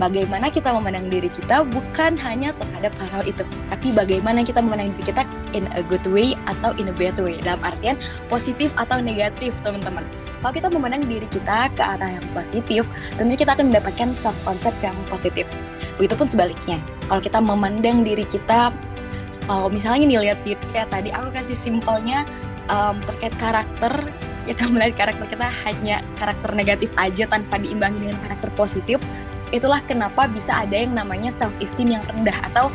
bagaimana 0.00 0.48
kita 0.48 0.72
memandang 0.72 1.12
diri 1.12 1.28
kita 1.28 1.62
bukan 1.68 2.16
hanya 2.24 2.56
terhadap 2.56 2.96
hal-hal 2.96 3.22
itu, 3.28 3.44
tapi 3.68 3.92
bagaimana 3.92 4.40
kita 4.40 4.64
memandang 4.64 4.96
diri 4.96 5.12
kita 5.12 5.22
in 5.52 5.68
a 5.76 5.84
good 5.84 6.02
way 6.08 6.32
atau 6.48 6.72
in 6.80 6.88
a 6.88 6.94
bad 6.96 7.20
way 7.20 7.36
dalam 7.44 7.60
artian 7.60 8.00
positif 8.32 8.72
atau 8.80 8.98
negatif 8.98 9.52
teman-teman. 9.60 10.02
Kalau 10.40 10.52
kita 10.56 10.68
memandang 10.72 11.04
diri 11.04 11.28
kita 11.28 11.68
ke 11.76 11.82
arah 11.84 12.16
yang 12.16 12.26
positif, 12.32 12.88
tentunya 13.20 13.36
kita 13.36 13.52
akan 13.52 13.68
mendapatkan 13.68 14.08
self 14.16 14.36
concept 14.48 14.80
yang 14.80 14.96
positif. 15.12 15.44
Begitupun 16.00 16.24
sebaliknya, 16.24 16.80
kalau 17.12 17.20
kita 17.20 17.38
memandang 17.44 18.00
diri 18.00 18.24
kita 18.24 18.72
kalau 19.50 19.66
misalnya 19.66 20.06
nih 20.06 20.20
lihat 20.30 20.38
diri 20.46 20.62
kayak 20.70 20.94
tadi 20.94 21.10
aku 21.10 21.34
kasih 21.34 21.58
simpelnya 21.58 22.22
um, 22.70 23.02
terkait 23.02 23.34
karakter 23.34 23.92
kita 24.46 24.66
melihat 24.70 24.94
karakter 25.06 25.26
kita 25.26 25.48
hanya 25.66 25.96
karakter 26.14 26.50
negatif 26.54 26.90
aja 26.94 27.26
tanpa 27.26 27.58
diimbangi 27.58 27.98
dengan 28.08 28.18
karakter 28.22 28.50
positif 28.54 29.02
itulah 29.50 29.82
kenapa 29.84 30.30
bisa 30.30 30.62
ada 30.62 30.74
yang 30.74 30.94
namanya 30.94 31.30
self 31.30 31.54
esteem 31.58 31.98
yang 31.98 32.04
rendah 32.06 32.36
atau 32.50 32.70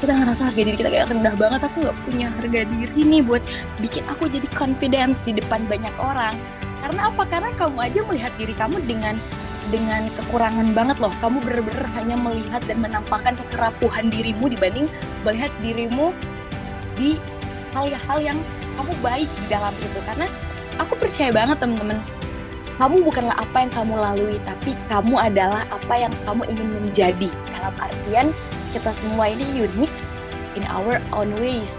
kita 0.00 0.16
ngerasa 0.16 0.48
harga 0.48 0.62
diri 0.64 0.76
kita 0.80 0.88
kayak 0.88 1.12
rendah 1.12 1.34
banget 1.36 1.60
aku 1.60 1.84
nggak 1.84 1.98
punya 2.08 2.32
harga 2.40 2.60
diri 2.64 3.00
nih 3.04 3.20
buat 3.20 3.44
bikin 3.84 4.02
aku 4.08 4.32
jadi 4.32 4.48
confidence 4.56 5.28
di 5.28 5.36
depan 5.36 5.68
banyak 5.68 5.92
orang. 6.00 6.40
Karena 6.80 7.12
apa? 7.12 7.28
Karena 7.28 7.52
kamu 7.60 7.78
aja 7.84 8.00
melihat 8.08 8.32
diri 8.40 8.56
kamu 8.56 8.80
dengan 8.88 9.20
dengan 9.68 10.08
kekurangan 10.16 10.72
banget 10.72 10.96
loh. 11.04 11.12
Kamu 11.20 11.44
bener-bener 11.44 11.84
hanya 11.92 12.16
melihat 12.16 12.64
dan 12.64 12.80
menampakkan 12.80 13.36
kekerapuhan 13.44 14.08
dirimu 14.08 14.48
dibanding 14.48 14.88
melihat 15.28 15.52
dirimu 15.60 16.16
di 16.96 17.20
hal-hal 17.76 18.18
yang 18.24 18.38
kamu 18.80 18.92
baik 19.04 19.28
di 19.28 19.46
dalam 19.52 19.76
itu. 19.84 20.00
Karena 20.08 20.26
aku 20.80 20.96
percaya 20.96 21.28
banget 21.28 21.60
temen-temen 21.60 22.00
kamu 22.80 23.04
bukanlah 23.04 23.36
apa 23.36 23.68
yang 23.68 23.72
kamu 23.76 23.92
lalui 23.92 24.36
tapi 24.40 24.72
kamu 24.88 25.12
adalah 25.20 25.68
apa 25.68 25.94
yang 26.00 26.12
kamu 26.24 26.48
ingin 26.48 26.68
menjadi. 26.80 27.28
Dalam 27.52 27.76
artian 27.76 28.26
kita 28.72 28.90
semua 28.96 29.28
ini 29.28 29.68
unik 29.68 29.92
in 30.56 30.64
our 30.64 30.96
own 31.12 31.36
ways. 31.36 31.76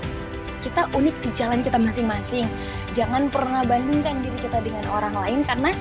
Kita 0.62 0.86
unik 0.94 1.16
di 1.26 1.30
jalan 1.34 1.66
kita 1.66 1.82
masing-masing. 1.82 2.46
Jangan 2.94 3.34
pernah 3.34 3.66
bandingkan 3.66 4.22
diri 4.22 4.38
kita 4.46 4.62
dengan 4.62 4.86
orang 4.94 5.18
lain 5.18 5.40
karena 5.42 5.74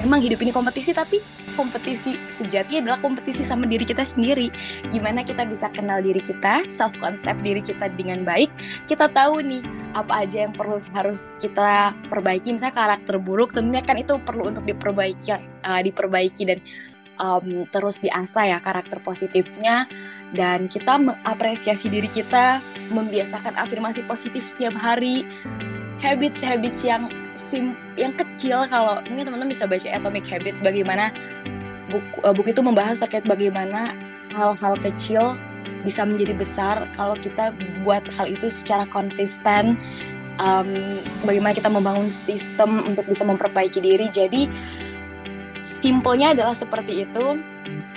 memang 0.00 0.24
hidup 0.24 0.40
ini 0.40 0.56
kompetisi 0.56 0.96
tapi 0.96 1.20
kompetisi 1.54 2.18
sejati 2.28 2.80
adalah 2.80 2.98
kompetisi 2.98 3.42
sama 3.46 3.68
diri 3.68 3.86
kita 3.86 4.02
sendiri. 4.02 4.48
Gimana 4.90 5.22
kita 5.22 5.44
bisa 5.48 5.68
kenal 5.70 6.00
diri 6.00 6.20
kita, 6.20 6.66
self 6.68 6.96
concept 6.98 7.40
diri 7.44 7.60
kita 7.60 7.92
dengan 7.94 8.24
baik. 8.26 8.48
Kita 8.88 9.08
tahu 9.12 9.44
nih 9.44 9.62
apa 9.92 10.24
aja 10.24 10.48
yang 10.48 10.52
perlu 10.52 10.80
harus 10.92 11.32
kita 11.38 11.92
perbaiki. 12.08 12.56
Misalnya 12.56 12.76
karakter 12.76 13.16
buruk, 13.20 13.52
tentunya 13.52 13.84
kan 13.84 14.00
itu 14.00 14.16
perlu 14.22 14.48
untuk 14.50 14.64
diperbaiki, 14.64 15.30
uh, 15.64 15.80
diperbaiki 15.84 16.42
dan 16.48 16.58
um, 17.20 17.68
terus 17.68 17.98
diasah 18.00 18.56
ya 18.56 18.58
karakter 18.62 19.00
positifnya. 19.02 19.88
Dan 20.32 20.68
kita 20.68 20.96
mengapresiasi 20.96 21.92
diri 21.92 22.08
kita, 22.08 22.64
membiasakan 22.88 23.56
afirmasi 23.60 24.00
positif 24.08 24.48
setiap 24.48 24.72
hari, 24.76 25.28
habits-habits 26.00 26.80
yang 26.82 27.12
sim 27.36 27.76
yang 27.96 28.12
kecil 28.12 28.64
kalau 28.68 29.00
ini 29.08 29.24
teman-teman 29.24 29.52
bisa 29.52 29.64
baca 29.64 29.88
Atomic 29.88 30.24
Habits 30.28 30.60
bagaimana 30.60 31.12
buku, 31.88 32.18
uh, 32.24 32.32
buku 32.32 32.52
itu 32.52 32.62
membahas 32.64 33.00
terkait 33.00 33.24
bagaimana 33.24 33.96
hal-hal 34.32 34.74
kecil 34.80 35.36
bisa 35.84 36.06
menjadi 36.06 36.34
besar 36.36 36.76
kalau 36.94 37.18
kita 37.18 37.52
buat 37.82 38.06
hal 38.14 38.30
itu 38.30 38.48
secara 38.48 38.86
konsisten. 38.88 39.76
Um, 40.40 40.96
bagaimana 41.28 41.52
kita 41.52 41.68
membangun 41.68 42.08
sistem 42.08 42.88
untuk 42.88 43.04
bisa 43.04 43.20
memperbaiki 43.20 43.84
diri. 43.84 44.08
Jadi 44.08 44.48
simpelnya 45.82 46.32
adalah 46.32 46.54
seperti 46.54 47.04
itu 47.04 47.42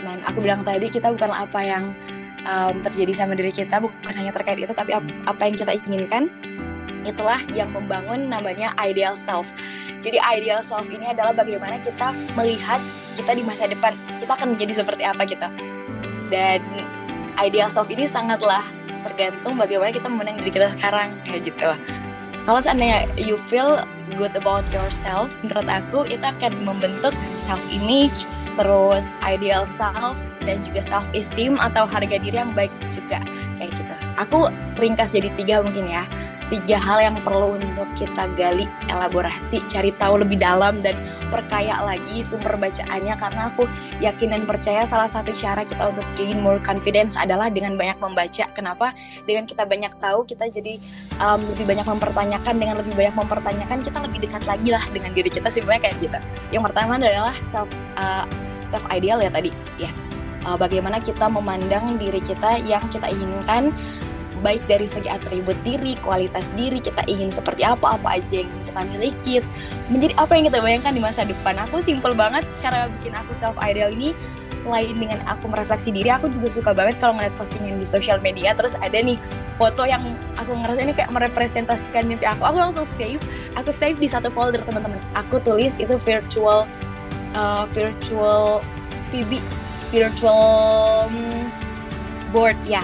dan 0.02 0.18
aku 0.26 0.42
bilang 0.42 0.66
tadi 0.66 0.90
kita 0.90 1.14
bukan 1.14 1.30
apa 1.32 1.60
yang 1.62 1.94
um, 2.44 2.82
terjadi 2.82 3.14
sama 3.26 3.38
diri 3.38 3.54
kita 3.54 3.78
bukan 3.78 4.14
hanya 4.18 4.34
terkait 4.34 4.60
itu 4.60 4.74
tapi 4.74 4.98
apa 4.98 5.42
yang 5.46 5.56
kita 5.56 5.72
inginkan 5.86 6.28
itulah 7.06 7.38
yang 7.54 7.70
membangun 7.70 8.34
namanya 8.34 8.74
ideal 8.82 9.14
self. 9.14 9.46
Jadi 10.02 10.18
ideal 10.18 10.66
self 10.66 10.90
ini 10.90 11.14
adalah 11.14 11.38
bagaimana 11.38 11.78
kita 11.78 12.12
melihat 12.34 12.82
kita 13.14 13.38
di 13.38 13.46
masa 13.46 13.70
depan 13.70 13.94
kita 14.18 14.34
akan 14.34 14.58
menjadi 14.58 14.82
seperti 14.82 15.04
apa 15.06 15.22
gitu. 15.30 15.48
Dan 16.34 16.66
ideal 17.38 17.70
self 17.70 17.88
ini 17.94 18.10
sangatlah 18.10 18.66
tergantung 19.06 19.54
bagaimana 19.54 19.94
kita 19.94 20.10
memandang 20.10 20.42
diri 20.42 20.50
kita 20.50 20.74
sekarang 20.74 21.22
kayak 21.22 21.46
gitu. 21.46 21.70
Kalau 22.46 22.60
seandainya 22.62 23.06
you 23.18 23.38
feel 23.38 23.86
good 24.14 24.34
about 24.38 24.66
yourself, 24.70 25.34
menurut 25.42 25.66
aku 25.66 26.06
itu 26.06 26.22
akan 26.22 26.62
membentuk 26.62 27.14
self 27.42 27.62
image, 27.74 28.30
terus 28.56 29.18
ideal 29.26 29.66
self, 29.66 30.16
dan 30.46 30.62
juga 30.62 30.82
self 30.86 31.06
esteem 31.18 31.58
atau 31.58 31.90
harga 31.90 32.22
diri 32.22 32.38
yang 32.38 32.54
baik 32.54 32.72
juga 32.94 33.20
kayak 33.58 33.74
gitu. 33.74 33.96
Aku 34.22 34.48
ringkas 34.78 35.18
jadi 35.18 35.34
tiga 35.34 35.66
mungkin 35.66 35.90
ya 35.90 36.06
tiga 36.54 36.78
hal 36.78 37.02
yang 37.02 37.18
perlu 37.26 37.58
untuk 37.58 37.90
kita 37.98 38.30
gali, 38.38 38.70
elaborasi, 38.86 39.66
cari 39.66 39.90
tahu 39.98 40.22
lebih 40.22 40.38
dalam 40.38 40.86
dan 40.86 41.02
perkaya 41.34 41.82
lagi 41.82 42.22
sumber 42.22 42.54
bacaannya 42.58 43.16
karena 43.18 43.50
aku 43.50 43.66
yakin 44.02 44.38
dan 44.38 44.44
percaya 44.46 44.86
salah 44.86 45.10
satu 45.10 45.34
cara 45.34 45.66
kita 45.66 45.90
untuk 45.90 46.06
gain 46.14 46.38
more 46.38 46.62
confidence 46.62 47.18
adalah 47.18 47.50
dengan 47.50 47.74
banyak 47.74 47.98
membaca. 47.98 48.46
Kenapa? 48.54 48.94
Dengan 49.26 49.50
kita 49.50 49.66
banyak 49.66 49.94
tahu, 49.98 50.26
kita 50.30 50.46
jadi 50.54 50.78
um, 51.18 51.42
lebih 51.56 51.66
banyak 51.66 51.86
mempertanyakan. 51.88 52.54
Dengan 52.62 52.76
lebih 52.82 52.94
banyak 52.94 53.16
mempertanyakan, 53.18 53.78
kita 53.82 53.98
lebih 54.06 54.20
dekat 54.30 54.44
lagi 54.46 54.70
lah 54.70 54.84
dengan 54.94 55.12
diri 55.18 55.30
kita 55.34 55.50
sebenarnya 55.50 55.90
kayak 55.90 55.98
gitu. 55.98 56.20
Yang 56.54 56.64
pertama 56.72 57.02
adalah 57.02 57.36
self 57.50 57.70
uh, 57.98 58.26
self 58.66 58.86
ideal 58.94 59.18
ya 59.22 59.34
tadi, 59.34 59.50
ya. 59.82 59.90
Uh, 60.46 60.54
bagaimana 60.54 61.02
kita 61.02 61.26
memandang 61.26 61.98
diri 61.98 62.22
kita 62.22 62.62
yang 62.62 62.86
kita 62.94 63.10
inginkan 63.10 63.74
baik 64.46 64.62
dari 64.70 64.86
segi 64.86 65.10
atribut 65.10 65.58
diri, 65.66 65.98
kualitas 66.06 66.54
diri, 66.54 66.78
kita 66.78 67.02
ingin 67.10 67.34
seperti 67.34 67.66
apa, 67.66 67.98
apa 67.98 68.22
aja 68.22 68.46
yang 68.46 68.52
kita 68.70 68.82
miliki, 68.94 69.34
menjadi 69.90 70.14
apa 70.22 70.32
yang 70.38 70.46
kita 70.54 70.60
bayangkan 70.62 70.94
di 70.94 71.02
masa 71.02 71.26
depan. 71.26 71.58
Aku 71.66 71.82
simple 71.82 72.14
banget 72.14 72.46
cara 72.62 72.86
bikin 73.02 73.18
aku 73.18 73.34
self 73.34 73.58
ideal 73.58 73.90
ini 73.90 74.14
selain 74.54 74.94
dengan 74.94 75.26
aku 75.26 75.50
merefleksi 75.50 75.90
diri, 75.90 76.14
aku 76.14 76.30
juga 76.30 76.48
suka 76.54 76.72
banget 76.78 77.02
kalau 77.02 77.18
ngeliat 77.18 77.34
postingan 77.42 77.82
di 77.82 77.88
sosial 77.90 78.22
media 78.22 78.54
terus 78.54 78.78
ada 78.78 78.98
nih 79.02 79.18
foto 79.58 79.86
yang 79.86 80.14
aku 80.38 80.54
ngerasa 80.54 80.86
ini 80.86 80.94
kayak 80.94 81.10
merepresentasikan 81.10 82.06
mimpi 82.06 82.30
aku. 82.30 82.46
Aku 82.46 82.58
langsung 82.62 82.86
save, 82.86 83.22
aku 83.58 83.74
save 83.74 83.98
di 83.98 84.06
satu 84.06 84.30
folder 84.30 84.62
teman-teman. 84.62 85.02
Aku 85.18 85.42
tulis 85.42 85.74
itu 85.82 85.98
virtual 85.98 86.70
uh, 87.34 87.66
virtual 87.74 88.62
VB 89.10 89.42
virtual 89.94 91.08
um, 91.10 91.48
board 92.34 92.58
ya 92.66 92.82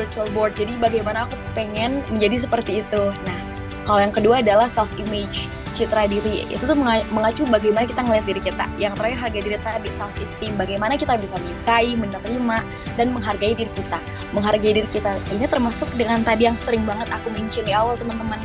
virtual 0.00 0.28
board. 0.32 0.56
Jadi 0.56 0.80
bagaimana 0.80 1.28
aku 1.28 1.36
pengen 1.52 2.00
menjadi 2.08 2.48
seperti 2.48 2.80
itu. 2.80 3.02
Nah, 3.12 3.38
kalau 3.84 4.00
yang 4.00 4.14
kedua 4.14 4.40
adalah 4.40 4.64
self 4.72 4.88
image 4.96 5.52
citra 5.80 6.04
diri. 6.10 6.44
Itu 6.52 6.68
tuh 6.68 6.76
mengacu 7.12 7.48
bagaimana 7.48 7.88
kita 7.88 8.04
ngeliat 8.04 8.24
diri 8.28 8.40
kita. 8.42 8.64
Yang 8.76 9.00
terakhir 9.00 9.18
harga 9.18 9.40
diri 9.40 9.58
tadi 9.60 9.90
self 9.92 10.12
esteem 10.20 10.52
bagaimana 10.60 11.00
kita 11.00 11.16
bisa 11.16 11.40
menyukai 11.40 11.96
menerima 11.96 12.56
dan 13.00 13.06
menghargai 13.16 13.56
diri 13.56 13.72
kita. 13.72 13.98
Menghargai 14.36 14.72
diri 14.76 14.88
kita. 14.88 15.16
Ini 15.32 15.46
termasuk 15.48 15.88
dengan 15.96 16.20
tadi 16.20 16.48
yang 16.48 16.56
sering 16.60 16.84
banget 16.84 17.08
aku 17.08 17.32
mention 17.32 17.64
di 17.64 17.72
awal 17.72 17.96
teman-teman. 17.96 18.40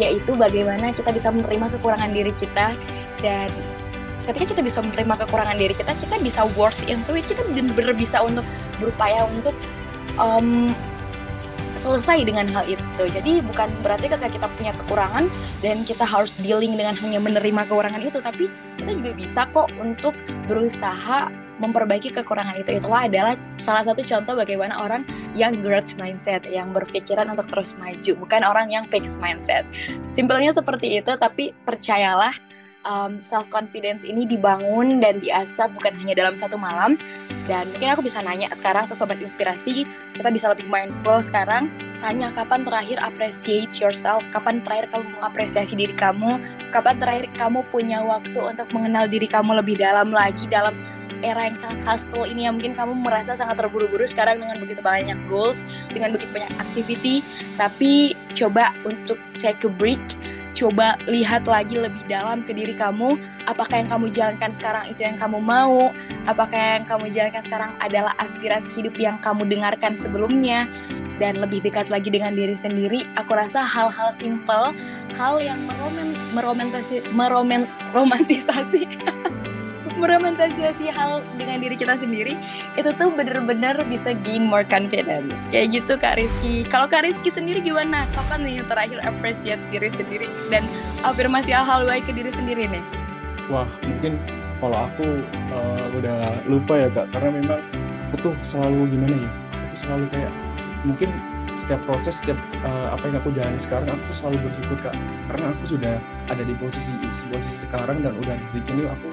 Yaitu 0.00 0.34
bagaimana 0.34 0.90
kita 0.90 1.14
bisa 1.14 1.30
menerima 1.30 1.70
kekurangan 1.78 2.10
diri 2.10 2.32
kita. 2.34 2.74
Dan 3.22 3.48
ketika 4.26 4.54
kita 4.54 4.62
bisa 4.66 4.78
menerima 4.82 5.14
kekurangan 5.26 5.58
diri 5.58 5.74
kita 5.74 5.94
kita 5.94 6.18
bisa 6.18 6.42
works 6.58 6.82
into 6.90 7.14
it. 7.14 7.30
Kita 7.30 7.46
benar-benar 7.46 7.94
bisa 7.94 8.18
untuk 8.26 8.42
berupaya 8.82 9.22
untuk 9.30 9.54
um, 10.18 10.74
selesai 11.82 12.22
dengan 12.22 12.46
hal 12.46 12.64
itu. 12.70 13.02
Jadi 13.02 13.42
bukan 13.42 13.68
berarti 13.82 14.06
ketika 14.06 14.30
kita 14.30 14.46
punya 14.54 14.72
kekurangan 14.78 15.26
dan 15.60 15.82
kita 15.82 16.06
harus 16.06 16.32
dealing 16.38 16.78
dengan 16.78 16.94
hanya 16.94 17.18
menerima 17.18 17.66
kekurangan 17.66 18.00
itu, 18.00 18.22
tapi 18.22 18.46
kita 18.78 18.94
juga 18.94 19.12
bisa 19.18 19.40
kok 19.50 19.68
untuk 19.82 20.14
berusaha 20.46 21.28
memperbaiki 21.58 22.10
kekurangan 22.14 22.58
itu. 22.58 22.78
Itulah 22.78 23.06
adalah 23.06 23.34
salah 23.58 23.86
satu 23.86 24.02
contoh 24.02 24.34
bagaimana 24.34 24.78
orang 24.82 25.02
yang 25.38 25.58
growth 25.62 25.94
mindset, 25.98 26.42
yang 26.46 26.74
berpikiran 26.74 27.30
untuk 27.30 27.46
terus 27.50 27.74
maju, 27.78 28.12
bukan 28.18 28.42
orang 28.42 28.70
yang 28.70 28.86
fixed 28.90 29.22
mindset. 29.22 29.66
Simpelnya 30.10 30.50
seperti 30.50 30.98
itu, 30.98 31.12
tapi 31.18 31.54
percayalah 31.66 32.34
um, 32.86 33.18
self 33.18 33.46
confidence 33.50 34.06
ini 34.06 34.26
dibangun 34.26 35.02
dan 35.02 35.18
diasah 35.22 35.70
bukan 35.72 35.94
hanya 35.98 36.14
dalam 36.18 36.34
satu 36.34 36.58
malam. 36.58 36.98
Dan 37.50 37.66
mungkin 37.74 37.90
aku 37.90 38.06
bisa 38.06 38.22
nanya 38.22 38.46
sekarang 38.54 38.86
ke 38.86 38.94
sobat 38.94 39.18
inspirasi 39.18 39.82
kita 40.14 40.28
bisa 40.30 40.46
lebih 40.54 40.70
mindful 40.70 41.18
sekarang. 41.22 41.70
Tanya 42.02 42.34
kapan 42.34 42.66
terakhir 42.66 42.98
appreciate 42.98 43.78
yourself? 43.78 44.26
Kapan 44.34 44.62
terakhir 44.66 44.90
kamu 44.90 45.14
mengapresiasi 45.18 45.78
diri 45.78 45.94
kamu? 45.94 46.42
Kapan 46.74 46.98
terakhir 46.98 47.26
kamu 47.38 47.62
punya 47.70 48.02
waktu 48.02 48.38
untuk 48.38 48.68
mengenal 48.74 49.06
diri 49.06 49.30
kamu 49.30 49.58
lebih 49.62 49.78
dalam 49.78 50.10
lagi 50.10 50.50
dalam 50.50 50.74
era 51.22 51.46
yang 51.46 51.54
sangat 51.54 51.78
hustle 51.86 52.26
ini 52.26 52.50
yang 52.50 52.58
mungkin 52.58 52.74
kamu 52.74 52.98
merasa 52.98 53.38
sangat 53.38 53.62
terburu-buru 53.62 54.02
sekarang 54.02 54.42
dengan 54.42 54.58
begitu 54.58 54.82
banyak 54.82 55.14
goals 55.30 55.62
dengan 55.94 56.10
begitu 56.10 56.34
banyak 56.34 56.52
activity. 56.58 57.22
Tapi 57.54 58.18
coba 58.34 58.74
untuk 58.82 59.16
take 59.38 59.62
a 59.62 59.70
break 59.70 60.02
coba 60.52 60.96
lihat 61.08 61.48
lagi 61.48 61.80
lebih 61.80 62.04
dalam 62.06 62.44
ke 62.44 62.52
diri 62.52 62.76
kamu. 62.76 63.16
Apakah 63.48 63.82
yang 63.82 63.90
kamu 63.90 64.06
jalankan 64.12 64.52
sekarang 64.54 64.84
itu 64.88 65.02
yang 65.02 65.16
kamu 65.18 65.40
mau? 65.40 65.90
Apakah 66.28 66.80
yang 66.80 66.86
kamu 66.86 67.10
jalankan 67.10 67.42
sekarang 67.42 67.70
adalah 67.80 68.12
aspirasi 68.20 68.80
hidup 68.80 68.94
yang 68.96 69.16
kamu 69.18 69.48
dengarkan 69.48 69.98
sebelumnya? 69.98 70.68
Dan 71.20 71.38
lebih 71.38 71.62
dekat 71.62 71.86
lagi 71.92 72.10
dengan 72.10 72.34
diri 72.34 72.56
sendiri 72.56 73.06
aku 73.14 73.36
rasa 73.36 73.62
hal-hal 73.62 74.10
simple 74.10 74.74
hal 75.14 75.34
yang 75.38 75.60
meromen 75.68 76.16
meromantisasi 76.32 77.04
meromen 77.12 77.68
romantisasi 77.92 78.88
meromantisasi 80.02 80.90
hal 80.90 81.22
dengan 81.38 81.62
diri 81.62 81.78
kita 81.78 81.94
sendiri 81.94 82.34
itu 82.74 82.90
tuh 82.98 83.14
bener-bener 83.14 83.78
bisa 83.86 84.18
gain 84.26 84.42
more 84.42 84.66
confidence. 84.66 85.46
Kayak 85.54 85.78
gitu 85.78 85.94
Kak 85.94 86.18
Rizky. 86.18 86.66
Kalau 86.66 86.90
Kak 86.90 87.06
Rizky 87.06 87.30
sendiri 87.30 87.62
gimana? 87.62 88.10
Kapan 88.18 88.42
nih 88.42 88.66
terakhir 88.66 88.98
appreciate 89.06 89.62
diri 89.70 89.86
sendiri 89.86 90.26
dan 90.50 90.66
afirmasi 91.06 91.54
hal-hal 91.54 91.86
baik 91.86 92.10
ke 92.10 92.12
diri 92.12 92.34
sendiri 92.34 92.66
nih? 92.66 92.82
Wah 93.46 93.70
mungkin 93.86 94.18
kalau 94.58 94.90
aku 94.90 95.22
uh, 95.54 95.86
udah 95.94 96.42
lupa 96.50 96.82
ya 96.82 96.88
Kak. 96.90 97.06
Karena 97.14 97.30
memang 97.38 97.60
aku 98.10 98.30
tuh 98.30 98.34
selalu 98.42 98.90
gimana 98.90 99.14
ya? 99.14 99.30
Aku 99.70 99.76
selalu 99.86 100.04
kayak 100.10 100.32
mungkin 100.82 101.10
setiap 101.52 101.84
proses 101.84 102.18
setiap 102.18 102.40
uh, 102.64 102.96
apa 102.96 103.12
yang 103.12 103.16
aku 103.20 103.28
jalani 103.36 103.60
sekarang 103.60 103.92
aku 103.92 104.02
tuh 104.08 104.16
selalu 104.24 104.36
bersyukur 104.50 104.78
kak. 104.80 104.96
Karena 105.28 105.52
aku 105.52 105.64
sudah 105.76 105.94
ada 106.32 106.42
di 106.42 106.54
posisi 106.56 106.90
posisi 107.28 107.68
sekarang 107.68 108.00
dan 108.02 108.16
udah 108.16 108.36
di 108.50 108.60
sini 108.64 108.88
aku 108.88 109.08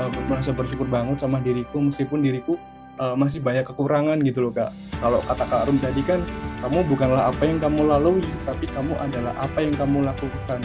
uh, 0.00 0.10
merasa 0.28 0.54
bersyukur 0.54 0.88
banget 0.88 1.20
sama 1.20 1.42
diriku 1.42 1.82
meskipun 1.82 2.22
diriku 2.22 2.56
uh, 3.02 3.16
masih 3.18 3.42
banyak 3.42 3.66
kekurangan 3.66 4.20
gitu 4.22 4.48
loh 4.48 4.52
kak. 4.54 4.70
Kalau 5.02 5.18
kata 5.24 5.44
kak 5.48 5.60
Arum 5.66 5.78
tadi 5.82 6.02
kan 6.04 6.20
kamu 6.62 6.86
bukanlah 6.86 7.34
apa 7.34 7.42
yang 7.42 7.58
kamu 7.58 7.90
lalui 7.90 8.24
tapi 8.46 8.70
kamu 8.70 8.94
adalah 9.00 9.34
apa 9.40 9.58
yang 9.60 9.74
kamu 9.74 10.06
lakukan. 10.06 10.60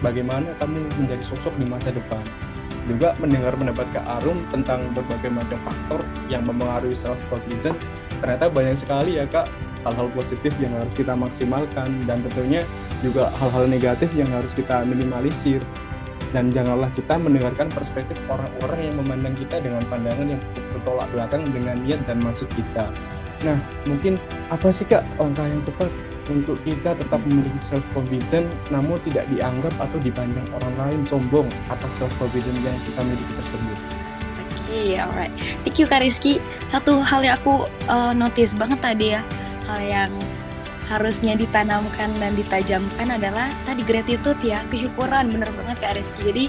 Bagaimana 0.00 0.56
kamu 0.56 0.88
menjadi 0.96 1.20
sosok 1.20 1.52
di 1.60 1.68
masa 1.68 1.92
depan. 1.92 2.24
Juga 2.88 3.12
mendengar 3.20 3.52
pendapat 3.54 3.86
Kak 3.92 4.02
Arum 4.18 4.48
tentang 4.48 4.88
berbagai 4.96 5.28
macam 5.28 5.60
faktor 5.62 6.00
yang 6.32 6.48
mempengaruhi 6.48 6.96
self 6.96 7.20
confidence 7.28 7.76
ternyata 8.24 8.48
banyak 8.48 8.76
sekali 8.80 9.20
ya 9.20 9.28
Kak 9.28 9.52
hal-hal 9.84 10.08
positif 10.12 10.52
yang 10.60 10.72
harus 10.76 10.92
kita 10.96 11.12
maksimalkan. 11.12 12.04
Dan 12.08 12.24
tentunya 12.24 12.64
juga 13.04 13.28
hal-hal 13.40 13.68
negatif 13.68 14.08
yang 14.16 14.28
harus 14.32 14.56
kita 14.56 14.84
minimalisir 14.84 15.60
dan 16.30 16.54
janganlah 16.54 16.90
kita 16.94 17.18
mendengarkan 17.18 17.68
perspektif 17.70 18.16
orang-orang 18.30 18.80
yang 18.92 18.96
memandang 19.02 19.34
kita 19.34 19.58
dengan 19.58 19.82
pandangan 19.90 20.38
yang 20.38 20.42
bertolak 20.74 21.08
belakang 21.10 21.42
dengan 21.50 21.82
niat 21.82 22.00
dan 22.06 22.22
maksud 22.22 22.46
kita. 22.54 22.94
Nah, 23.40 23.58
mungkin 23.88 24.20
apa 24.52 24.68
sih 24.68 24.84
Kak 24.84 25.02
langkah 25.16 25.48
yang 25.48 25.64
tepat 25.64 25.88
untuk 26.30 26.62
kita 26.62 26.94
tetap 26.94 27.20
memiliki 27.26 27.58
self 27.66 27.82
confidence 27.96 28.46
namun 28.70 29.02
tidak 29.02 29.26
dianggap 29.32 29.74
atau 29.82 29.98
dipandang 29.98 30.46
orang 30.54 30.74
lain 30.78 31.00
sombong 31.02 31.48
atas 31.72 32.04
self 32.04 32.12
confidence 32.20 32.60
yang 32.62 32.76
kita 32.86 33.00
miliki 33.02 33.34
tersebut. 33.40 33.78
Oke, 34.38 34.54
okay, 34.70 35.02
alright. 35.02 35.34
Thank 35.66 35.82
you 35.82 35.90
Kak 35.90 36.06
Rizky. 36.06 36.38
Satu 36.70 37.02
hal 37.02 37.26
yang 37.26 37.40
aku 37.42 37.66
uh, 37.90 38.14
notice 38.14 38.54
banget 38.54 38.78
tadi 38.78 39.06
ya, 39.18 39.22
hal 39.66 39.80
yang 39.82 40.12
harusnya 40.88 41.36
ditanamkan 41.36 42.08
dan 42.18 42.32
ditajamkan 42.34 43.08
adalah 43.12 43.52
tadi 43.68 43.84
gratitude 43.84 44.40
ya, 44.40 44.64
kesyukuran 44.72 45.28
bener 45.28 45.50
banget 45.52 45.76
Kak 45.82 45.92
Rizky. 45.98 46.20
Jadi 46.24 46.44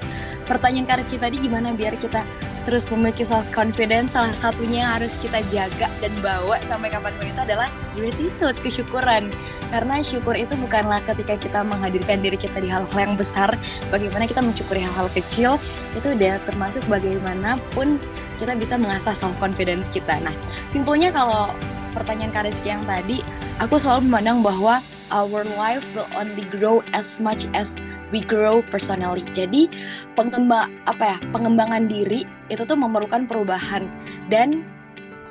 pertanyaan 0.48 0.88
Kak 0.88 0.98
Rizky 1.04 1.17
tadi 1.20 1.36
gimana 1.41 1.76
biar 1.76 2.00
kita 2.00 2.24
terus 2.62 2.94
memiliki 2.94 3.26
self 3.26 3.46
confidence 3.50 4.13
salah 4.13 4.34
satunya 4.38 4.86
harus 4.86 5.17
kita 5.17 5.41
jaga 5.50 5.89
dan 5.98 6.13
bawa 6.22 6.62
sampai 6.70 6.94
kapan 6.94 7.13
pun 7.17 7.26
itu 7.26 7.41
adalah 7.41 7.70
gratitude 7.98 8.58
kesyukuran. 8.62 9.34
Karena 9.74 10.06
syukur 10.06 10.38
itu 10.38 10.54
bukanlah 10.58 11.02
ketika 11.06 11.38
kita 11.41 11.60
menghadirkan 11.65 12.22
diri 12.22 12.38
kita 12.38 12.62
di 12.62 12.70
hal-hal 12.70 12.94
yang 12.94 13.15
besar 13.17 13.58
bagaimana 13.89 14.30
kita 14.30 14.46
mensyukuri 14.46 14.86
hal-hal 14.86 15.10
kecil 15.13 15.58
itu 15.98 16.13
udah 16.13 16.38
termasuk 16.46 16.86
bagaimanapun 16.86 17.98
kita 18.38 18.54
bisa 18.58 18.78
mengasah 18.78 19.13
self 19.13 19.34
confidence 19.41 19.89
kita. 19.89 20.22
Nah 20.22 20.34
simpelnya 20.70 21.10
kalau 21.10 21.54
pertanyaan 21.98 22.32
Kak 22.32 22.48
yang 22.63 22.82
tadi 22.88 23.26
aku 23.60 23.76
selalu 23.76 24.08
memandang 24.08 24.40
bahwa 24.46 24.80
our 25.12 25.44
life 25.60 25.84
will 25.94 26.08
only 26.16 26.48
grow 26.48 26.80
as 26.96 27.20
much 27.20 27.46
as 27.52 27.84
we 28.16 28.24
grow 28.24 28.64
personally. 28.72 29.22
Jadi 29.36 29.68
pengembang 30.16 30.72
apa 30.88 31.16
ya 31.16 31.18
pengembangan 31.36 31.92
diri 31.92 32.24
itu 32.48 32.64
tuh 32.64 32.80
memerlukan 32.80 33.28
perubahan 33.28 33.92
dan 34.32 34.64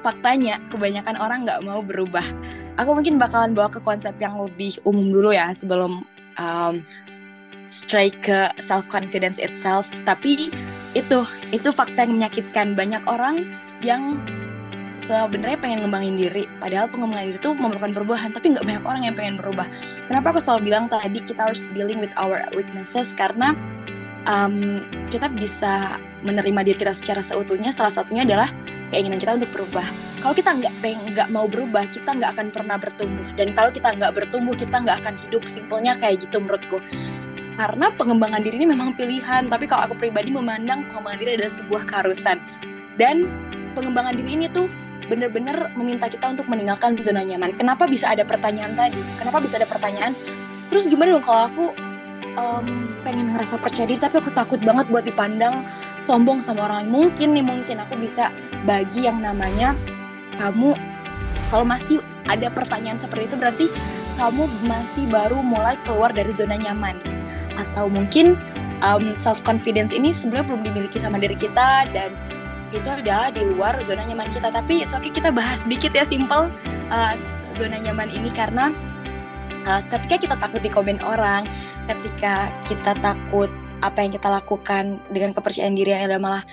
faktanya 0.05 0.61
kebanyakan 0.69 1.17
orang 1.17 1.49
nggak 1.49 1.65
mau 1.65 1.81
berubah. 1.81 2.25
Aku 2.81 2.97
mungkin 2.97 3.17
bakalan 3.21 3.57
bawa 3.57 3.73
ke 3.73 3.81
konsep 3.81 4.17
yang 4.21 4.37
lebih 4.37 4.77
umum 4.85 5.13
dulu 5.13 5.33
ya 5.33 5.53
sebelum 5.53 6.05
um, 6.41 6.75
strike 7.73 8.21
ke 8.25 8.53
self 8.61 8.85
confidence 8.93 9.41
itself. 9.41 9.89
Tapi 10.05 10.53
itu 10.93 11.19
itu 11.55 11.69
fakta 11.71 12.05
yang 12.05 12.21
menyakitkan 12.21 12.75
banyak 12.77 13.01
orang 13.09 13.49
yang 13.81 14.21
sebenarnya 15.01 15.59
pengen 15.59 15.89
ngembangin 15.89 16.15
diri 16.21 16.45
padahal 16.61 16.87
pengembangan 16.93 17.27
diri 17.33 17.39
itu 17.41 17.51
memerlukan 17.57 17.93
perubahan 17.97 18.31
tapi 18.37 18.47
nggak 18.53 18.65
banyak 18.69 18.85
orang 18.85 19.03
yang 19.09 19.15
pengen 19.17 19.35
berubah. 19.41 19.67
Kenapa 20.07 20.27
aku 20.37 20.41
selalu 20.45 20.61
bilang 20.69 20.85
tadi 20.93 21.19
kita 21.25 21.49
harus 21.49 21.65
dealing 21.73 21.99
with 21.99 22.13
our 22.21 22.45
weaknesses? 22.53 23.17
Karena 23.17 23.57
um, 24.29 24.85
kita 25.09 25.33
bisa 25.33 25.97
menerima 26.21 26.61
diri 26.69 26.77
kita 26.77 26.93
secara 26.93 27.25
seutuhnya 27.25 27.73
salah 27.73 27.93
satunya 27.93 28.29
adalah 28.29 28.53
keinginan 28.93 29.17
kita 29.17 29.41
untuk 29.41 29.51
berubah. 29.57 29.87
Kalau 30.21 30.35
kita 30.37 30.51
nggak 30.53 30.75
nggak 31.17 31.29
mau 31.33 31.49
berubah 31.49 31.89
kita 31.89 32.11
nggak 32.13 32.31
akan 32.37 32.47
pernah 32.53 32.77
bertumbuh. 32.77 33.25
Dan 33.39 33.57
kalau 33.57 33.73
kita 33.73 33.97
nggak 33.97 34.13
bertumbuh 34.13 34.53
kita 34.53 34.77
nggak 34.85 35.01
akan 35.01 35.15
hidup. 35.27 35.49
Simpelnya 35.49 35.97
kayak 35.97 36.29
gitu 36.29 36.45
menurutku. 36.45 36.85
Karena 37.57 37.93
pengembangan 37.93 38.41
diri 38.41 38.57
ini 38.61 38.69
memang 38.73 38.97
pilihan 38.97 39.49
tapi 39.49 39.69
kalau 39.69 39.89
aku 39.91 39.97
pribadi 39.97 40.33
memandang 40.33 40.85
pengembangan 40.93 41.19
diri 41.25 41.31
adalah 41.41 41.53
sebuah 41.53 41.83
keharusan. 41.89 42.37
Dan 43.01 43.33
pengembangan 43.73 44.13
diri 44.19 44.37
ini 44.37 44.47
tuh 44.53 44.69
benar-benar 45.11 45.75
meminta 45.75 46.07
kita 46.07 46.31
untuk 46.31 46.47
meninggalkan 46.47 46.95
zona 47.03 47.27
nyaman. 47.27 47.59
Kenapa 47.59 47.91
bisa 47.91 48.15
ada 48.15 48.23
pertanyaan 48.23 48.79
tadi? 48.79 49.03
Kenapa 49.19 49.43
bisa 49.43 49.59
ada 49.59 49.67
pertanyaan? 49.67 50.15
Terus 50.71 50.87
gimana 50.87 51.19
dong 51.19 51.27
kalau 51.27 51.43
aku 51.51 51.65
um, 52.39 52.67
pengen 53.03 53.35
ngerasa 53.35 53.59
percaya 53.59 53.91
diri 53.91 53.99
tapi 53.99 54.23
aku 54.23 54.31
takut 54.31 54.63
banget 54.63 54.87
buat 54.87 55.03
dipandang 55.03 55.67
sombong 55.99 56.39
sama 56.39 56.71
orang 56.71 56.87
lain. 56.87 56.91
Mungkin 56.95 57.29
nih 57.35 57.45
mungkin 57.45 57.77
aku 57.83 57.99
bisa 57.99 58.31
bagi 58.63 59.11
yang 59.11 59.19
namanya 59.19 59.75
kamu 60.39 60.79
kalau 61.51 61.67
masih 61.67 61.99
ada 62.31 62.47
pertanyaan 62.55 62.97
seperti 62.97 63.27
itu 63.27 63.37
berarti 63.37 63.67
kamu 64.15 64.47
masih 64.69 65.11
baru 65.11 65.43
mulai 65.43 65.75
keluar 65.83 66.15
dari 66.15 66.31
zona 66.31 66.55
nyaman 66.55 66.95
atau 67.59 67.91
mungkin 67.91 68.39
um, 68.85 69.13
self 69.19 69.43
confidence 69.43 69.91
ini 69.91 70.15
sebenarnya 70.15 70.55
belum 70.55 70.63
dimiliki 70.63 70.99
sama 71.03 71.19
diri 71.19 71.35
kita 71.35 71.91
dan 71.91 72.15
itu 72.71 72.87
ada 72.87 73.31
di 73.35 73.43
luar 73.47 73.79
zona 73.83 74.07
nyaman 74.07 74.31
kita. 74.31 74.51
Tapi 74.51 74.87
oke 74.87 75.09
kita 75.11 75.35
bahas 75.35 75.67
sedikit 75.67 75.91
ya 75.95 76.07
simple 76.07 76.51
uh, 76.91 77.15
zona 77.59 77.79
nyaman 77.83 78.11
ini 78.11 78.31
karena 78.31 78.71
uh, 79.67 79.83
ketika 79.91 80.17
kita 80.29 80.35
takut 80.39 80.61
di 80.63 80.71
komen 80.71 81.03
orang 81.03 81.47
ketika 81.91 82.55
kita 82.65 82.95
takut 83.03 83.51
apa 83.81 84.05
yang 84.05 84.13
kita 84.13 84.29
lakukan 84.29 85.01
dengan 85.09 85.33
kepercayaan 85.33 85.73
diri 85.73 85.97
yang 85.97 86.05
adalah 86.09 86.21
malah 86.21 86.45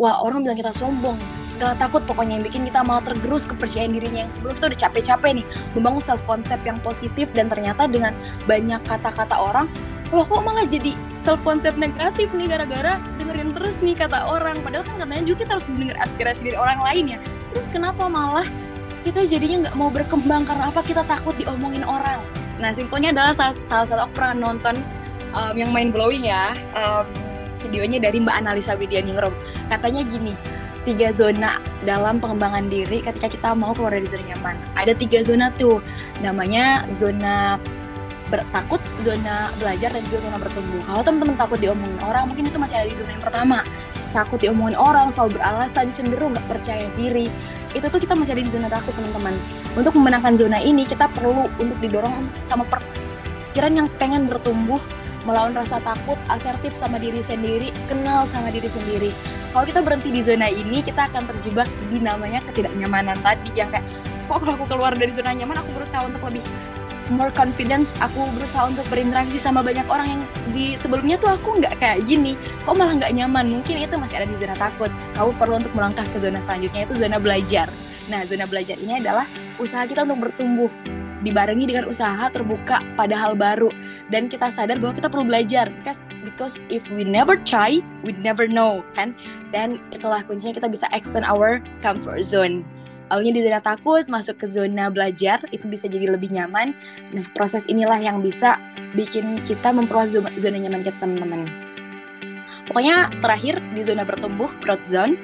wah 0.00 0.24
orang 0.24 0.40
bilang 0.40 0.56
kita 0.56 0.72
sombong. 0.72 1.20
Segala 1.44 1.76
takut 1.76 2.00
pokoknya 2.08 2.40
yang 2.40 2.44
bikin 2.48 2.64
kita 2.64 2.80
malah 2.80 3.04
tergerus 3.04 3.44
kepercayaan 3.44 3.92
dirinya 3.92 4.24
yang 4.24 4.32
sebelum 4.32 4.56
kita 4.56 4.72
udah 4.72 4.80
capek-capek 4.88 5.30
nih 5.44 5.46
membangun 5.76 6.00
self 6.00 6.24
concept 6.24 6.64
yang 6.64 6.80
positif 6.80 7.28
dan 7.36 7.52
ternyata 7.52 7.84
dengan 7.84 8.16
banyak 8.48 8.80
kata-kata 8.88 9.36
orang 9.36 9.68
loh 10.10 10.26
kok 10.26 10.42
malah 10.42 10.66
jadi 10.66 10.96
self 11.14 11.38
concept 11.46 11.78
negatif 11.78 12.34
nih 12.34 12.50
gara-gara 12.50 12.98
dengerin 13.20 13.52
terus 13.52 13.84
nih 13.84 13.92
kata 13.92 14.24
orang. 14.24 14.64
Padahal 14.64 14.88
kan 14.88 14.96
katanya 15.04 15.24
juga 15.28 15.38
kita 15.44 15.52
harus 15.60 15.68
mendengar 15.68 15.96
aspirasi 16.00 16.40
dari 16.48 16.56
orang 16.56 16.80
lain 16.80 17.04
ya. 17.14 17.18
Terus 17.52 17.68
kenapa 17.68 18.08
malah 18.08 18.48
kita 19.04 19.28
jadinya 19.28 19.68
nggak 19.68 19.76
mau 19.76 19.92
berkembang 19.92 20.48
karena 20.48 20.72
apa? 20.72 20.80
Kita 20.80 21.04
takut 21.04 21.36
diomongin 21.36 21.84
orang. 21.84 22.24
Nah 22.56 22.72
simpelnya 22.72 23.12
adalah 23.12 23.36
salah, 23.36 23.54
salah 23.60 23.86
satu 23.86 24.00
aku 24.08 24.12
pernah 24.16 24.50
nonton 24.50 24.80
um, 25.36 25.54
yang 25.54 25.70
main 25.70 25.92
blowing 25.92 26.24
ya. 26.26 26.56
Um, 26.74 27.29
videonya 27.62 27.98
dari 28.00 28.18
Mbak 28.20 28.36
Analisa 28.40 28.74
Widianingrum 28.76 29.32
katanya 29.68 30.02
gini 30.08 30.32
tiga 30.88 31.12
zona 31.12 31.60
dalam 31.84 32.18
pengembangan 32.24 32.72
diri 32.72 33.04
ketika 33.04 33.28
kita 33.28 33.48
mau 33.52 33.76
keluar 33.76 33.92
dari 33.92 34.08
zona 34.08 34.24
nyaman 34.32 34.56
ada 34.80 34.92
tiga 34.96 35.20
zona 35.20 35.52
tuh 35.54 35.84
namanya 36.24 36.88
zona 36.88 37.60
takut 38.54 38.78
zona 39.02 39.50
belajar 39.58 39.90
dan 39.90 40.02
juga 40.06 40.30
zona 40.30 40.38
bertumbuh. 40.38 40.80
Kalau 40.86 41.02
teman-teman 41.02 41.34
takut 41.34 41.58
diomongin 41.58 41.98
orang, 41.98 42.30
mungkin 42.30 42.46
itu 42.46 42.58
masih 42.62 42.78
ada 42.78 42.86
di 42.86 42.94
zona 42.94 43.10
yang 43.18 43.24
pertama. 43.26 43.58
Takut 44.14 44.38
diomongin 44.38 44.78
orang, 44.78 45.10
selalu 45.10 45.42
beralasan, 45.42 45.90
cenderung 45.90 46.38
nggak 46.38 46.46
percaya 46.46 46.86
diri. 46.94 47.26
Itu 47.74 47.90
tuh 47.90 47.98
kita 47.98 48.14
masih 48.14 48.38
ada 48.38 48.42
di 48.46 48.52
zona 48.52 48.68
takut, 48.70 48.94
teman-teman. 48.94 49.34
Untuk 49.74 49.92
memenangkan 49.98 50.34
zona 50.38 50.58
ini, 50.62 50.86
kita 50.86 51.10
perlu 51.10 51.50
untuk 51.58 51.78
didorong 51.82 52.14
sama 52.46 52.62
pikiran 53.50 53.74
yang 53.74 53.88
pengen 53.98 54.30
bertumbuh, 54.30 54.78
melawan 55.24 55.52
rasa 55.52 55.82
takut, 55.84 56.16
asertif 56.32 56.72
sama 56.76 56.96
diri 56.96 57.20
sendiri, 57.20 57.74
kenal 57.90 58.24
sama 58.28 58.48
diri 58.48 58.68
sendiri. 58.68 59.10
Kalau 59.50 59.66
kita 59.66 59.80
berhenti 59.82 60.14
di 60.14 60.22
zona 60.22 60.46
ini, 60.46 60.80
kita 60.80 61.10
akan 61.10 61.26
terjebak 61.26 61.66
di 61.90 61.98
namanya 61.98 62.38
ketidaknyamanan 62.46 63.18
tadi 63.20 63.50
yang 63.58 63.68
kayak, 63.74 63.84
kok 64.30 64.38
kalau 64.40 64.54
aku 64.62 64.66
keluar 64.70 64.92
dari 64.94 65.10
zona 65.10 65.34
nyaman, 65.34 65.58
aku 65.58 65.70
berusaha 65.74 66.06
untuk 66.06 66.22
lebih 66.22 66.46
more 67.10 67.34
confidence 67.34 67.92
aku 67.98 68.22
berusaha 68.38 68.70
untuk 68.70 68.86
berinteraksi 68.86 69.36
sama 69.36 69.60
banyak 69.66 69.82
orang 69.90 70.06
yang 70.06 70.22
di 70.54 70.78
sebelumnya 70.78 71.18
tuh 71.18 71.34
aku 71.34 71.58
nggak 71.58 71.82
kayak 71.82 72.06
gini 72.06 72.38
kok 72.62 72.78
malah 72.78 72.94
nggak 72.94 73.12
nyaman? 73.12 73.50
Mungkin 73.50 73.82
itu 73.82 73.94
masih 73.98 74.22
ada 74.22 74.26
di 74.30 74.38
zona 74.38 74.54
takut. 74.54 74.88
Kamu 75.18 75.34
perlu 75.36 75.54
untuk 75.66 75.74
melangkah 75.74 76.06
ke 76.06 76.22
zona 76.22 76.38
selanjutnya 76.38 76.86
itu 76.86 76.94
zona 76.96 77.18
belajar. 77.18 77.66
Nah 78.08 78.22
zona 78.24 78.46
belajar 78.46 78.78
ini 78.78 79.02
adalah 79.02 79.26
usaha 79.58 79.82
kita 79.84 80.06
untuk 80.06 80.30
bertumbuh 80.30 80.70
dibarengi 81.20 81.68
dengan 81.68 81.88
usaha 81.88 82.28
terbuka 82.32 82.80
pada 82.96 83.16
hal 83.16 83.36
baru. 83.36 83.72
Dan 84.08 84.26
kita 84.28 84.48
sadar 84.48 84.80
bahwa 84.80 84.96
kita 84.96 85.08
perlu 85.08 85.26
belajar 85.28 85.68
because 85.72 86.04
because 86.24 86.56
if 86.72 86.84
we 86.92 87.04
never 87.04 87.36
try 87.42 87.80
we 88.02 88.16
never 88.20 88.48
know 88.48 88.84
kan? 88.96 89.12
Dan 89.52 89.80
itulah 89.92 90.24
kuncinya 90.24 90.56
kita 90.56 90.68
bisa 90.68 90.86
extend 90.92 91.24
our 91.28 91.60
comfort 91.84 92.24
zone. 92.24 92.64
Awalnya 93.10 93.32
di 93.34 93.42
zona 93.42 93.58
takut 93.58 94.06
masuk 94.06 94.38
ke 94.38 94.46
zona 94.46 94.86
belajar 94.86 95.42
itu 95.50 95.66
bisa 95.66 95.90
jadi 95.90 96.14
lebih 96.14 96.30
nyaman. 96.30 96.70
Nah 97.10 97.26
proses 97.34 97.66
inilah 97.66 97.98
yang 97.98 98.22
bisa 98.22 98.54
bikin 98.94 99.42
kita 99.42 99.74
memperluas 99.74 100.14
zona, 100.14 100.58
nyaman 100.58 100.78
kita 100.86 100.94
teman-teman. 101.02 101.50
Pokoknya 102.70 103.10
terakhir 103.18 103.58
di 103.74 103.82
zona 103.82 104.06
bertumbuh 104.06 104.46
growth 104.62 104.86
zone 104.86 105.18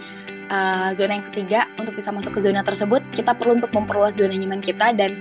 uh, 0.50 0.90
zona 0.94 1.18
yang 1.18 1.26
ketiga 1.30 1.70
untuk 1.78 1.94
bisa 1.98 2.10
masuk 2.10 2.38
ke 2.38 2.40
zona 2.42 2.62
tersebut 2.62 3.02
kita 3.14 3.34
perlu 3.34 3.58
untuk 3.58 3.70
memperluas 3.74 4.14
zona 4.14 4.34
nyaman 4.34 4.62
kita 4.62 4.94
dan 4.94 5.18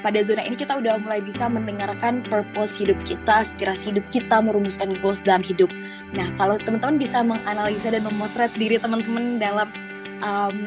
pada 0.00 0.22
zona 0.22 0.46
ini 0.46 0.54
kita 0.54 0.78
udah 0.78 1.00
mulai 1.02 1.18
bisa 1.18 1.50
mendengarkan 1.50 2.22
purpose 2.26 2.78
hidup 2.78 2.98
kita, 3.02 3.42
aspirasi 3.42 3.94
hidup 3.94 4.06
kita, 4.14 4.38
merumuskan 4.38 4.94
goals 5.02 5.22
dalam 5.22 5.42
hidup. 5.42 5.70
Nah, 6.14 6.28
kalau 6.38 6.56
teman-teman 6.58 6.96
bisa 7.00 7.22
menganalisa 7.22 7.90
dan 7.90 8.06
memotret 8.06 8.52
diri 8.54 8.78
teman-teman 8.78 9.42
dalam 9.42 9.68
um, 10.22 10.58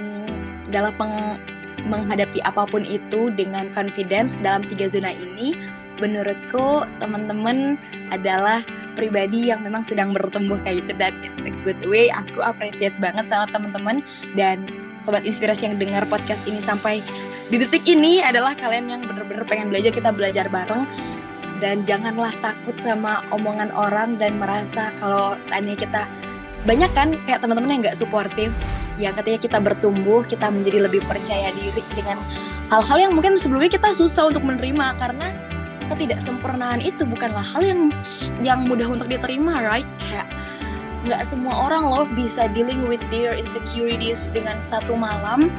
dalam 0.72 0.94
peng, 0.96 1.40
menghadapi 1.88 2.40
apa 2.46 2.68
pun 2.70 2.86
itu 2.86 3.34
dengan 3.34 3.72
confidence 3.74 4.38
dalam 4.38 4.62
tiga 4.68 4.86
zona 4.86 5.12
ini 5.12 5.58
menurutku 6.02 6.86
teman-teman 6.98 7.78
adalah 8.10 8.66
pribadi 8.98 9.54
yang 9.54 9.62
memang 9.62 9.86
sedang 9.86 10.18
bertumbuh 10.18 10.58
kayak 10.66 10.86
gitu 10.86 10.94
dan 10.98 11.14
it's 11.22 11.42
a 11.46 11.54
good 11.62 11.78
way 11.86 12.10
aku 12.10 12.42
appreciate 12.42 12.98
banget 12.98 13.30
sama 13.30 13.46
teman-teman 13.54 14.02
dan 14.34 14.66
sobat 14.98 15.26
inspirasi 15.26 15.70
yang 15.70 15.78
dengar 15.78 16.06
podcast 16.10 16.42
ini 16.50 16.58
sampai 16.58 17.06
di 17.52 17.60
detik 17.60 17.84
ini 17.84 18.24
adalah 18.24 18.56
kalian 18.56 18.88
yang 18.88 19.02
bener-bener 19.04 19.44
pengen 19.44 19.68
belajar 19.68 19.92
kita 19.92 20.16
belajar 20.16 20.48
bareng. 20.48 20.88
Dan 21.60 21.86
janganlah 21.86 22.34
takut 22.42 22.74
sama 22.82 23.22
omongan 23.30 23.70
orang 23.76 24.18
dan 24.18 24.42
merasa 24.42 24.90
kalau 24.98 25.38
seandainya 25.38 25.78
kita 25.78 26.02
banyak 26.66 26.90
kan 26.98 27.14
kayak 27.22 27.44
teman-teman 27.44 27.70
yang 27.78 27.82
nggak 27.86 28.00
suportif 28.00 28.50
yang 28.98 29.14
ketika 29.14 29.46
kita 29.50 29.58
bertumbuh 29.62 30.26
kita 30.26 30.50
menjadi 30.50 30.90
lebih 30.90 31.06
percaya 31.06 31.54
diri 31.54 31.86
dengan 31.94 32.18
hal-hal 32.70 32.98
yang 32.98 33.14
mungkin 33.14 33.38
sebelumnya 33.38 33.78
kita 33.78 33.94
susah 33.94 34.34
untuk 34.34 34.42
menerima. 34.42 34.98
Karena 34.98 35.28
ketidaksempurnaan 35.94 36.82
itu 36.82 37.04
bukanlah 37.04 37.44
hal 37.44 37.62
yang 37.62 37.94
yang 38.42 38.66
mudah 38.66 38.88
untuk 38.88 39.12
diterima 39.12 39.62
right? 39.62 39.86
Kayak 40.08 40.32
nggak 41.04 41.22
semua 41.28 41.70
orang 41.70 41.84
loh 41.84 42.06
bisa 42.16 42.48
dealing 42.56 42.88
with 42.90 43.04
their 43.14 43.38
insecurities 43.38 44.32
dengan 44.34 44.64
satu 44.64 44.98
malam 44.98 45.52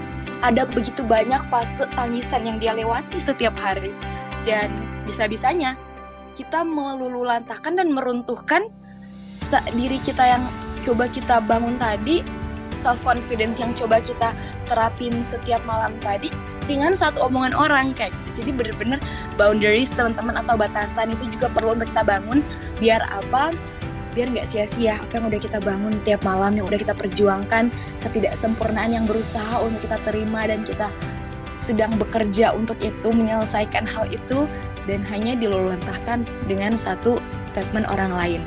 ada 0.42 0.66
begitu 0.66 1.06
banyak 1.06 1.40
fase 1.46 1.86
tangisan 1.94 2.44
yang 2.46 2.58
dia 2.58 2.74
lewati 2.74 3.18
setiap 3.22 3.54
hari 3.54 3.94
dan 4.42 4.74
bisa-bisanya 5.06 5.78
kita 6.34 6.66
melululantahkan 6.66 7.78
dan 7.78 7.94
meruntuhkan 7.94 8.66
diri 9.72 10.02
kita 10.02 10.36
yang 10.38 10.42
coba 10.82 11.06
kita 11.06 11.38
bangun 11.38 11.78
tadi 11.78 12.26
self 12.74 12.98
confidence 13.06 13.60
yang 13.62 13.76
coba 13.76 14.02
kita 14.02 14.34
terapin 14.66 15.22
setiap 15.22 15.62
malam 15.62 15.94
tadi 16.02 16.32
dengan 16.66 16.94
satu 16.94 17.26
omongan 17.26 17.54
orang 17.54 17.86
kayak 17.92 18.14
gitu. 18.16 18.42
Jadi 18.42 18.50
bener-bener 18.54 18.98
boundaries 19.36 19.90
teman-teman 19.92 20.40
atau 20.40 20.54
batasan 20.54 21.12
itu 21.12 21.28
juga 21.36 21.50
perlu 21.52 21.76
untuk 21.76 21.90
kita 21.90 22.02
bangun 22.06 22.40
biar 22.78 23.02
apa? 23.10 23.52
Biar 24.12 24.28
nggak 24.28 24.44
sia-sia 24.44 25.00
apa 25.00 25.18
yang 25.18 25.32
udah 25.32 25.40
kita 25.40 25.58
bangun 25.60 25.96
tiap 26.04 26.20
malam 26.24 26.56
yang 26.56 26.68
udah 26.68 26.76
kita 26.76 26.92
perjuangkan 26.92 27.72
ketidaksempurnaan 28.04 28.92
yang 28.92 29.04
berusaha 29.08 29.60
untuk 29.64 29.88
kita 29.88 29.98
terima 30.04 30.44
dan 30.44 30.64
kita 30.64 30.92
sedang 31.56 31.96
bekerja 31.96 32.52
untuk 32.52 32.76
itu 32.84 33.08
menyelesaikan 33.08 33.88
hal 33.88 34.04
itu 34.12 34.44
dan 34.84 35.00
hanya 35.08 35.38
dilulantahkan 35.38 36.26
dengan 36.44 36.76
satu 36.76 37.22
statement 37.48 37.88
orang 37.88 38.12
lain. 38.12 38.42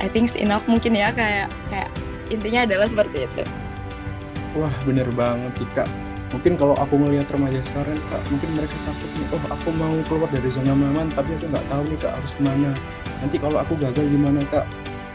I 0.00 0.08
think 0.08 0.28
enough 0.36 0.68
mungkin 0.68 0.92
ya 0.92 1.12
kayak 1.12 1.48
kayak 1.72 1.90
intinya 2.28 2.66
adalah 2.66 2.86
seperti 2.90 3.24
itu 3.24 3.42
wah 4.56 4.72
bener 4.84 5.08
banget 5.12 5.52
Tika 5.60 5.84
mungkin 6.34 6.58
kalau 6.58 6.74
aku 6.76 6.98
ngelihat 6.98 7.30
remaja 7.30 7.60
sekarang 7.62 7.96
kak 8.10 8.22
mungkin 8.32 8.50
mereka 8.58 8.76
takut 8.84 9.10
oh 9.34 9.42
aku 9.50 9.68
mau 9.74 9.96
keluar 10.06 10.30
dari 10.30 10.50
zona 10.50 10.74
nyaman 10.76 11.10
tapi 11.14 11.34
aku 11.38 11.46
nggak 11.50 11.66
tahu 11.66 11.82
nih 11.90 11.98
kak 11.98 12.12
harus 12.14 12.32
ke 12.34 12.40
mana. 12.42 12.70
Nanti 13.24 13.36
kalau 13.40 13.58
aku 13.62 13.74
gagal 13.80 14.06
gimana 14.06 14.44
kak? 14.52 14.66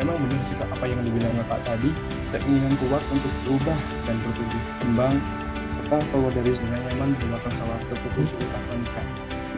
Emang 0.01 0.17
benar 0.17 0.41
sih 0.41 0.57
kak 0.57 0.67
apa 0.71 0.85
yang 0.89 0.99
dibilang 1.05 1.31
kak 1.45 1.61
tadi? 1.63 1.91
Keinginan 2.33 2.73
kuat 2.81 3.03
untuk 3.13 3.31
berubah 3.45 3.79
dan 4.09 4.15
bertumbuh 4.23 4.63
kembang 4.81 5.15
kita 5.71 5.97
keluar 6.15 6.31
dari 6.31 6.51
zona 6.55 6.77
nyaman 6.79 7.11
melakukan 7.19 7.51
salah 7.51 7.75
satu 7.83 7.99
petunjuk 7.99 8.39
utama 8.39 8.73
nih 8.79 8.91
kak? 8.95 9.05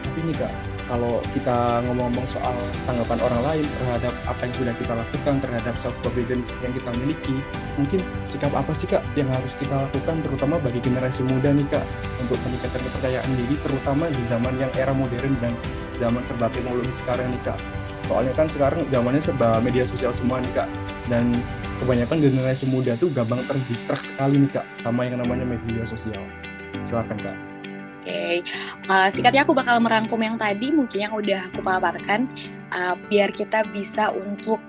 Tapi 0.02 0.20
nih 0.26 0.36
kak 0.38 0.73
kalau 0.86 1.24
kita 1.32 1.80
ngomong-ngomong 1.88 2.28
soal 2.28 2.52
tanggapan 2.84 3.18
orang 3.24 3.42
lain 3.44 3.66
terhadap 3.80 4.14
apa 4.28 4.40
yang 4.44 4.54
sudah 4.54 4.74
kita 4.76 4.92
lakukan 4.92 5.34
terhadap 5.40 5.74
self 5.80 5.96
confidence 6.04 6.44
yang 6.60 6.72
kita 6.76 6.90
miliki 7.00 7.36
mungkin 7.80 8.00
sikap 8.28 8.52
apa 8.52 8.72
sih 8.76 8.88
kak 8.88 9.00
yang 9.16 9.28
harus 9.32 9.56
kita 9.56 9.88
lakukan 9.88 10.20
terutama 10.20 10.60
bagi 10.60 10.80
generasi 10.84 11.24
muda 11.24 11.52
nih 11.56 11.64
kak 11.72 11.84
untuk 12.20 12.36
meningkatkan 12.44 12.82
kepercayaan 12.84 13.30
diri 13.36 13.56
terutama 13.64 14.12
di 14.12 14.22
zaman 14.28 14.54
yang 14.60 14.72
era 14.76 14.92
modern 14.92 15.32
dan 15.40 15.56
zaman 15.98 16.22
serba 16.26 16.52
teknologi 16.52 16.92
sekarang 16.92 17.32
nih 17.32 17.42
kak? 17.46 17.58
Soalnya 18.04 18.36
kan 18.36 18.52
sekarang 18.52 18.84
zamannya 18.92 19.24
serba 19.24 19.64
media 19.64 19.88
sosial 19.88 20.12
semua 20.12 20.44
nih 20.44 20.52
kak 20.52 20.68
dan 21.08 21.40
kebanyakan 21.80 22.20
generasi 22.20 22.68
muda 22.68 23.00
tuh 23.00 23.08
gampang 23.08 23.40
terdistrak 23.48 24.00
sekali 24.00 24.44
nih 24.44 24.60
kak 24.60 24.66
sama 24.76 25.08
yang 25.08 25.24
namanya 25.24 25.48
media 25.48 25.88
sosial. 25.88 26.20
Silakan 26.84 27.16
kak 27.24 27.53
okay. 28.04 28.44
uh, 28.92 29.08
singkatnya 29.08 29.48
aku 29.48 29.56
bakal 29.56 29.80
merangkum 29.80 30.20
yang 30.20 30.36
tadi 30.36 30.68
mungkin 30.68 31.08
yang 31.08 31.14
udah 31.16 31.48
aku 31.48 31.64
paparkan 31.64 32.28
uh, 32.76 32.94
biar 33.08 33.32
kita 33.32 33.64
bisa 33.72 34.12
untuk 34.12 34.60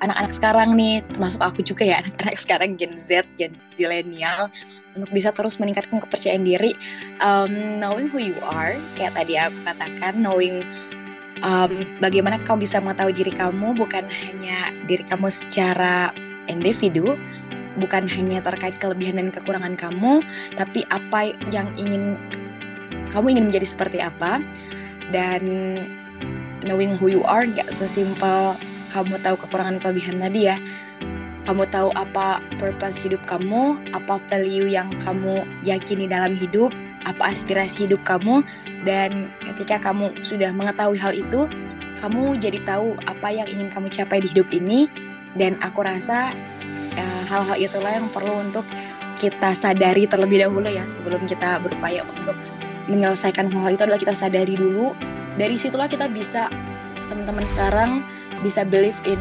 anak-anak 0.00 0.32
sekarang 0.32 0.68
nih, 0.74 1.04
termasuk 1.12 1.40
aku 1.44 1.60
juga 1.60 1.84
ya 1.84 2.00
anak-anak 2.02 2.36
sekarang 2.40 2.70
Gen 2.80 2.96
Z, 2.96 3.28
Gen 3.36 3.54
Zilenial 3.68 4.48
untuk 4.96 5.12
bisa 5.14 5.30
terus 5.30 5.60
meningkatkan 5.62 6.02
kepercayaan 6.02 6.42
diri, 6.42 6.74
um, 7.22 7.78
knowing 7.78 8.10
who 8.10 8.18
you 8.18 8.36
are, 8.42 8.74
kayak 8.98 9.14
tadi 9.14 9.38
aku 9.38 9.54
katakan, 9.62 10.18
knowing 10.18 10.66
um, 11.46 11.86
bagaimana 12.02 12.42
kamu 12.42 12.66
bisa 12.66 12.82
mengetahui 12.82 13.14
diri 13.14 13.30
kamu 13.30 13.76
bukan 13.76 14.08
hanya 14.08 14.74
diri 14.90 15.04
kamu 15.06 15.30
secara 15.30 16.10
individu, 16.50 17.14
bukan 17.78 18.10
hanya 18.10 18.42
terkait 18.42 18.82
kelebihan 18.82 19.22
dan 19.22 19.28
kekurangan 19.30 19.78
kamu, 19.78 20.26
tapi 20.58 20.82
apa 20.90 21.30
yang 21.54 21.70
ingin 21.78 22.18
kamu 23.10 23.36
ingin 23.36 23.44
menjadi 23.50 23.66
seperti 23.66 23.98
apa? 23.98 24.38
Dan 25.10 25.42
knowing 26.62 26.94
who 26.96 27.10
you 27.10 27.22
are 27.26 27.44
gak 27.48 27.68
sesimpel 27.72 28.54
kamu 28.90 29.22
tahu 29.22 29.38
kekurangan 29.46 29.78
kelebihan 29.78 30.18
tadi 30.18 30.50
ya. 30.50 30.56
Kamu 31.48 31.66
tahu 31.72 31.90
apa 31.96 32.38
purpose 32.60 33.00
hidup 33.00 33.22
kamu 33.26 33.80
apa 33.96 34.22
value 34.30 34.70
yang 34.70 34.92
kamu 35.02 35.42
yakini 35.64 36.06
dalam 36.06 36.36
hidup 36.36 36.70
apa 37.08 37.32
aspirasi 37.32 37.88
hidup 37.88 38.02
kamu. 38.06 38.44
Dan 38.86 39.32
ketika 39.42 39.90
kamu 39.90 40.14
sudah 40.22 40.52
mengetahui 40.52 41.00
hal 41.00 41.14
itu 41.16 41.50
kamu 41.98 42.38
jadi 42.38 42.58
tahu 42.64 42.96
apa 43.08 43.28
yang 43.32 43.48
ingin 43.50 43.68
kamu 43.72 43.88
capai 43.90 44.22
di 44.22 44.28
hidup 44.30 44.50
ini. 44.54 44.86
Dan 45.34 45.58
aku 45.62 45.86
rasa 45.86 46.34
eh, 46.98 47.22
hal-hal 47.30 47.56
itulah 47.56 47.94
yang 47.94 48.10
perlu 48.10 48.50
untuk 48.50 48.66
kita 49.20 49.52
sadari 49.52 50.08
terlebih 50.08 50.42
dahulu 50.42 50.66
ya 50.66 50.88
sebelum 50.88 51.28
kita 51.28 51.60
berupaya 51.62 52.02
untuk 52.08 52.34
menyelesaikan 52.88 53.50
hal-hal 53.50 53.72
itu 53.76 53.82
adalah 53.84 54.00
kita 54.00 54.14
sadari 54.16 54.54
dulu. 54.56 54.94
Dari 55.36 55.56
situlah 55.56 55.88
kita 55.90 56.08
bisa 56.08 56.48
teman-teman 57.10 57.44
sekarang 57.48 57.90
bisa 58.40 58.62
believe 58.64 58.96
in 59.04 59.20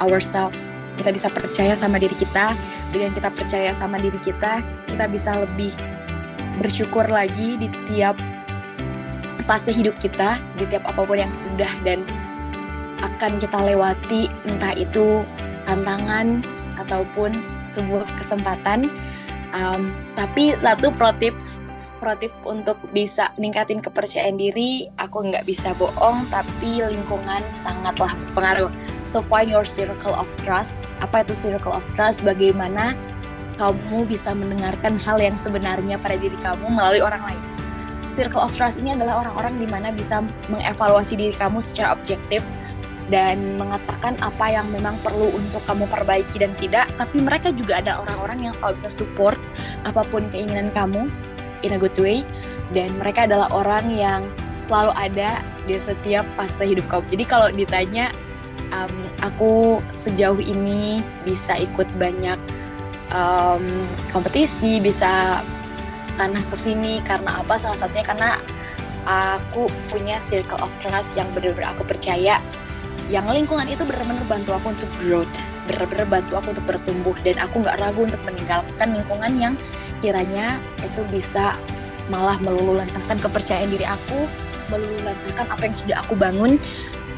ourselves 0.00 0.74
kita 0.94 1.10
bisa 1.10 1.28
percaya 1.30 1.74
sama 1.74 1.98
diri 1.98 2.14
kita. 2.14 2.54
Dengan 2.94 3.10
kita 3.10 3.30
percaya 3.34 3.74
sama 3.74 3.98
diri 3.98 4.18
kita 4.22 4.62
kita 4.86 5.10
bisa 5.10 5.42
lebih 5.42 5.74
bersyukur 6.62 7.02
lagi 7.10 7.58
di 7.58 7.66
tiap 7.90 8.14
fase 9.42 9.74
hidup 9.74 9.98
kita 9.98 10.38
di 10.54 10.64
tiap 10.70 10.86
apa 10.86 11.02
pun 11.02 11.18
yang 11.18 11.34
sudah 11.34 11.68
dan 11.82 12.06
akan 13.02 13.42
kita 13.42 13.58
lewati 13.58 14.30
entah 14.46 14.72
itu 14.78 15.26
tantangan 15.66 16.46
ataupun 16.78 17.42
sebuah 17.66 18.06
kesempatan. 18.16 18.88
Um, 19.54 19.94
tapi 20.18 20.54
satu 20.62 20.90
pro 20.94 21.14
tips 21.18 21.62
pro 22.04 22.12
untuk 22.44 22.76
bisa 22.92 23.32
ningkatin 23.40 23.80
kepercayaan 23.80 24.36
diri, 24.36 24.92
aku 25.00 25.24
nggak 25.24 25.48
bisa 25.48 25.72
bohong, 25.80 26.28
tapi 26.28 26.84
lingkungan 26.84 27.40
sangatlah 27.48 28.12
berpengaruh. 28.20 28.68
So 29.08 29.24
find 29.24 29.48
your 29.48 29.64
circle 29.64 30.12
of 30.12 30.28
trust. 30.44 30.92
Apa 31.00 31.24
itu 31.24 31.32
circle 31.32 31.72
of 31.72 31.84
trust? 31.96 32.20
Bagaimana 32.20 32.92
kamu 33.56 34.04
bisa 34.04 34.36
mendengarkan 34.36 35.00
hal 35.00 35.16
yang 35.16 35.40
sebenarnya 35.40 35.96
pada 35.96 36.20
diri 36.20 36.36
kamu 36.44 36.68
melalui 36.68 37.00
orang 37.00 37.24
lain. 37.24 37.42
Circle 38.12 38.44
of 38.44 38.52
trust 38.52 38.78
ini 38.78 38.92
adalah 38.92 39.24
orang-orang 39.24 39.58
di 39.58 39.66
mana 39.66 39.88
bisa 39.90 40.20
mengevaluasi 40.52 41.16
diri 41.16 41.34
kamu 41.34 41.58
secara 41.58 41.96
objektif 41.96 42.44
dan 43.12 43.60
mengatakan 43.60 44.16
apa 44.24 44.48
yang 44.48 44.64
memang 44.72 44.96
perlu 45.04 45.28
untuk 45.34 45.60
kamu 45.68 45.84
perbaiki 45.88 46.40
dan 46.40 46.56
tidak, 46.56 46.88
tapi 46.96 47.20
mereka 47.20 47.52
juga 47.52 47.80
ada 47.80 48.00
orang-orang 48.00 48.48
yang 48.48 48.54
selalu 48.56 48.80
bisa 48.80 48.90
support 48.90 49.36
apa 49.84 50.06
pun 50.08 50.30
keinginan 50.32 50.72
kamu 50.72 51.10
in 51.64 51.72
a 51.72 51.80
good 51.80 51.96
way 51.96 52.20
dan 52.76 52.92
mereka 53.00 53.24
adalah 53.24 53.48
orang 53.50 53.88
yang 53.88 54.28
selalu 54.68 54.92
ada 54.96 55.40
di 55.64 55.76
setiap 55.80 56.24
fase 56.36 56.64
hidup 56.68 56.84
kamu. 56.92 57.04
Jadi 57.08 57.24
kalau 57.24 57.48
ditanya 57.52 58.12
um, 58.72 59.08
aku 59.24 59.80
sejauh 59.96 60.40
ini 60.40 61.00
bisa 61.24 61.56
ikut 61.56 61.88
banyak 61.96 62.36
um, 63.12 63.88
kompetisi, 64.12 64.80
bisa 64.80 65.40
sana 66.04 66.40
ke 66.52 66.56
sini 66.56 67.00
karena 67.04 67.40
apa? 67.40 67.56
Salah 67.56 67.80
satunya 67.80 68.04
karena 68.04 68.40
aku 69.04 69.68
punya 69.92 70.16
circle 70.20 70.60
of 70.64 70.72
trust 70.80 71.16
yang 71.16 71.28
benar-benar 71.36 71.76
aku 71.76 71.84
percaya 71.84 72.40
yang 73.12 73.28
lingkungan 73.28 73.68
itu 73.68 73.84
benar-benar 73.84 74.24
bantu 74.24 74.56
aku 74.56 74.72
untuk 74.72 74.90
growth, 74.96 75.36
benar-benar 75.68 76.08
bantu 76.08 76.40
aku 76.40 76.56
untuk 76.56 76.64
bertumbuh 76.64 77.16
dan 77.20 77.36
aku 77.36 77.60
nggak 77.60 77.76
ragu 77.76 78.08
untuk 78.08 78.22
meninggalkan 78.24 78.88
lingkungan 78.96 79.32
yang 79.36 79.54
kiranya 80.02 80.62
itu 80.82 81.02
bisa 81.10 81.58
malah 82.08 82.36
melulu 82.40 82.76
lantahkan 82.78 83.16
kepercayaan 83.20 83.70
diri 83.72 83.86
aku, 83.88 84.28
melulu 84.68 84.98
lantahkan 85.04 85.46
apa 85.50 85.62
yang 85.66 85.76
sudah 85.76 85.96
aku 86.04 86.14
bangun. 86.16 86.52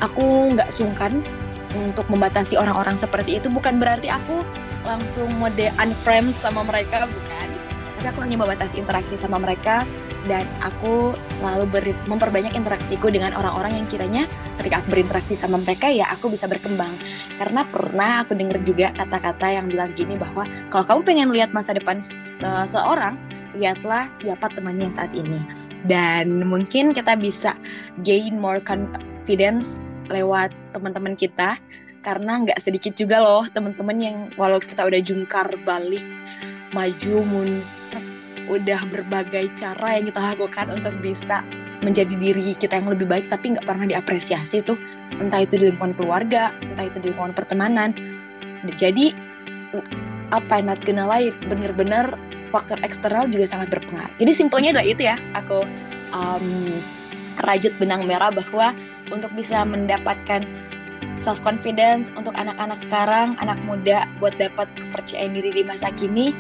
Aku 0.04 0.52
nggak 0.52 0.70
sungkan 0.74 1.24
untuk 1.72 2.06
membatasi 2.08 2.56
orang-orang 2.60 2.96
seperti 2.96 3.40
itu. 3.40 3.48
Bukan 3.48 3.80
berarti 3.80 4.12
aku 4.12 4.44
langsung 4.84 5.28
mode 5.40 5.72
unfriend 5.80 6.36
sama 6.38 6.62
mereka, 6.62 7.08
bukan. 7.08 7.48
Tapi 7.96 8.06
aku 8.12 8.20
hanya 8.22 8.36
membatasi 8.38 8.84
interaksi 8.84 9.16
sama 9.16 9.40
mereka 9.40 9.88
dan 10.26 10.44
aku 10.60 11.14
selalu 11.38 11.64
beri, 11.70 11.92
memperbanyak 12.10 12.52
interaksiku 12.58 13.08
dengan 13.10 13.32
orang-orang 13.38 13.78
yang 13.78 13.86
kiranya 13.86 14.24
ketika 14.58 14.82
aku 14.82 14.98
berinteraksi 14.98 15.38
sama 15.38 15.58
mereka 15.62 15.86
ya 15.86 16.10
aku 16.10 16.30
bisa 16.30 16.50
berkembang. 16.50 16.98
Karena 17.38 17.62
pernah 17.66 18.26
aku 18.26 18.34
dengar 18.34 18.58
juga 18.66 18.90
kata-kata 18.92 19.46
yang 19.54 19.70
bilang 19.70 19.94
gini 19.94 20.18
bahwa 20.18 20.44
kalau 20.68 20.84
kamu 20.84 21.00
pengen 21.06 21.28
lihat 21.30 21.50
masa 21.54 21.72
depan 21.72 22.02
seseorang 22.02 23.14
lihatlah 23.54 24.10
siapa 24.12 24.50
temannya 24.52 24.90
saat 24.90 25.14
ini. 25.14 25.40
Dan 25.86 26.44
mungkin 26.44 26.90
kita 26.90 27.14
bisa 27.14 27.54
gain 28.02 28.36
more 28.36 28.60
confidence 28.60 29.78
lewat 30.10 30.50
teman-teman 30.74 31.14
kita 31.14 31.58
karena 32.02 32.38
nggak 32.38 32.62
sedikit 32.62 32.94
juga 32.94 33.18
loh 33.18 33.42
teman-teman 33.50 33.98
yang 33.98 34.16
walau 34.38 34.62
kita 34.62 34.86
udah 34.86 35.02
jungkar 35.02 35.50
balik 35.66 36.06
maju 36.70 37.14
mundur 37.26 37.75
udah 38.46 38.80
berbagai 38.88 39.52
cara 39.54 39.98
yang 39.98 40.08
kita 40.08 40.20
lakukan 40.34 40.66
untuk 40.72 40.94
bisa 41.02 41.42
menjadi 41.84 42.14
diri 42.16 42.56
kita 42.56 42.80
yang 42.80 42.88
lebih 42.88 43.06
baik 43.06 43.28
tapi 43.28 43.54
nggak 43.54 43.66
pernah 43.66 43.86
diapresiasi 43.86 44.64
tuh. 44.64 44.78
Entah 45.20 45.44
itu 45.44 45.60
di 45.60 45.70
lingkungan 45.70 45.94
keluarga 45.94 46.50
entah 46.62 46.86
itu 46.88 46.98
di 47.02 47.12
lingkungan 47.12 47.36
pertemanan. 47.36 47.92
Jadi 48.74 49.12
apa 50.34 50.58
not 50.64 50.82
gonna 50.82 51.06
lie 51.06 51.30
bener-bener 51.46 52.16
faktor 52.50 52.78
eksternal 52.82 53.28
juga 53.30 53.46
sangat 53.46 53.70
berpengaruh. 53.70 54.14
Jadi 54.18 54.32
simpelnya 54.32 54.74
adalah 54.74 54.86
itu 54.88 55.02
ya 55.06 55.16
aku 55.34 55.66
um, 56.14 56.46
rajut 57.44 57.74
benang 57.76 58.08
merah 58.08 58.32
bahwa 58.32 58.72
untuk 59.12 59.30
bisa 59.36 59.62
mendapatkan 59.62 60.42
self 61.16 61.40
confidence 61.44 62.12
untuk 62.16 62.32
anak-anak 62.36 62.76
sekarang 62.80 63.36
anak 63.40 63.56
muda 63.64 64.04
buat 64.20 64.36
dapat 64.36 64.68
kepercayaan 64.76 65.32
diri 65.32 65.50
di 65.52 65.62
masa 65.64 65.92
kini 65.92 66.36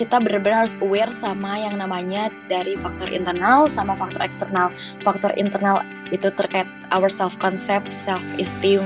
kita 0.00 0.16
benar-benar 0.16 0.64
harus 0.64 0.80
aware 0.80 1.12
sama 1.12 1.60
yang 1.60 1.76
namanya 1.76 2.32
dari 2.48 2.72
faktor 2.80 3.12
internal 3.12 3.68
sama 3.68 3.92
faktor 3.92 4.24
eksternal. 4.24 4.72
Faktor 5.04 5.36
internal 5.36 5.84
itu 6.08 6.32
terkait 6.32 6.64
our 6.88 7.12
self 7.12 7.36
concept, 7.36 7.92
self 7.92 8.24
esteem, 8.40 8.80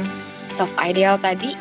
self 0.51 0.75
ideal 0.83 1.15
tadi. 1.15 1.55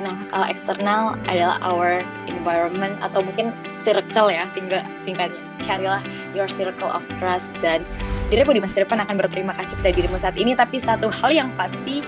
Nah, 0.00 0.16
kalau 0.32 0.48
eksternal 0.48 1.20
adalah 1.28 1.60
our 1.60 2.00
environment 2.32 2.96
atau 3.04 3.20
mungkin 3.20 3.52
circle 3.76 4.32
ya 4.32 4.48
sehingga 4.48 4.80
singkatnya. 4.96 5.44
Carilah 5.60 6.00
your 6.32 6.48
circle 6.48 6.88
of 6.88 7.04
trust 7.20 7.52
dan 7.60 7.84
dirimu 8.32 8.56
di 8.56 8.64
masa 8.64 8.88
depan 8.88 9.04
akan 9.04 9.20
berterima 9.20 9.52
kasih 9.52 9.76
pada 9.84 9.92
dirimu 9.92 10.16
saat 10.16 10.36
ini. 10.40 10.56
Tapi 10.56 10.80
satu 10.80 11.12
hal 11.12 11.28
yang 11.28 11.52
pasti 11.60 12.00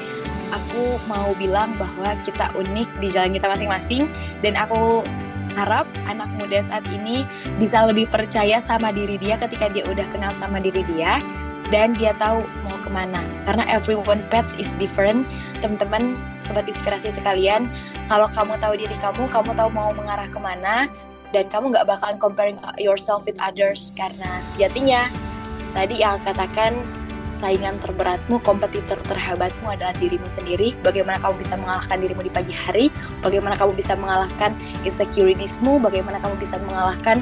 aku 0.49 0.97
mau 1.05 1.37
bilang 1.37 1.77
bahwa 1.77 2.17
kita 2.25 2.49
unik 2.57 2.89
di 3.05 3.09
jalan 3.13 3.37
kita 3.37 3.53
masing-masing 3.53 4.09
dan 4.41 4.57
aku 4.57 5.05
harap 5.55 5.87
anak 6.11 6.27
muda 6.35 6.59
saat 6.65 6.83
ini 6.91 7.23
bisa 7.61 7.87
lebih 7.87 8.11
percaya 8.11 8.59
sama 8.59 8.91
diri 8.91 9.21
dia 9.21 9.39
ketika 9.39 9.71
dia 9.71 9.87
udah 9.87 10.07
kenal 10.11 10.35
sama 10.35 10.59
diri 10.59 10.83
dia 10.91 11.23
dan 11.71 11.99
dia 11.99 12.15
tahu 12.19 12.47
mau 12.67 12.79
ke 12.79 12.91
mana. 12.91 13.23
Karena 13.47 13.67
everyone 13.71 14.23
path 14.31 14.55
is 14.59 14.75
different. 14.79 15.27
Teman-teman 15.63 16.19
sobat 16.39 16.67
inspirasi 16.71 17.11
sekalian 17.11 17.71
kalau 18.07 18.31
kamu 18.31 18.59
tahu 18.63 18.75
diri 18.79 18.97
kamu 18.99 19.27
kamu 19.31 19.51
tahu 19.55 19.71
mau 19.71 19.91
mengarah 19.91 20.31
ke 20.31 20.39
mana 20.39 20.87
dan 21.35 21.51
kamu 21.51 21.75
nggak 21.75 21.87
bakalan 21.91 22.19
comparing 22.23 22.59
yourself 22.79 23.27
with 23.27 23.39
others 23.43 23.91
karena 23.99 24.39
sejatinya. 24.43 25.11
Tadi 25.75 26.01
yang 26.01 26.23
katakan 26.25 26.87
saingan 27.37 27.77
terberatmu, 27.85 28.41
kompetitor 28.41 28.97
terhebatmu 29.05 29.69
adalah 29.69 29.93
dirimu 30.01 30.25
sendiri. 30.25 30.73
Bagaimana 30.81 31.21
kamu 31.21 31.45
bisa 31.45 31.61
mengalahkan 31.61 32.01
dirimu 32.01 32.25
di 32.25 32.33
pagi 32.33 32.57
hari? 32.57 32.89
Bagaimana 33.21 33.61
kamu 33.61 33.77
bisa 33.77 33.93
mengalahkan 33.93 34.57
insecuritiesmu? 34.89 35.77
Bagaimana 35.85 36.17
kamu 36.25 36.41
bisa 36.41 36.57
mengalahkan 36.65 37.21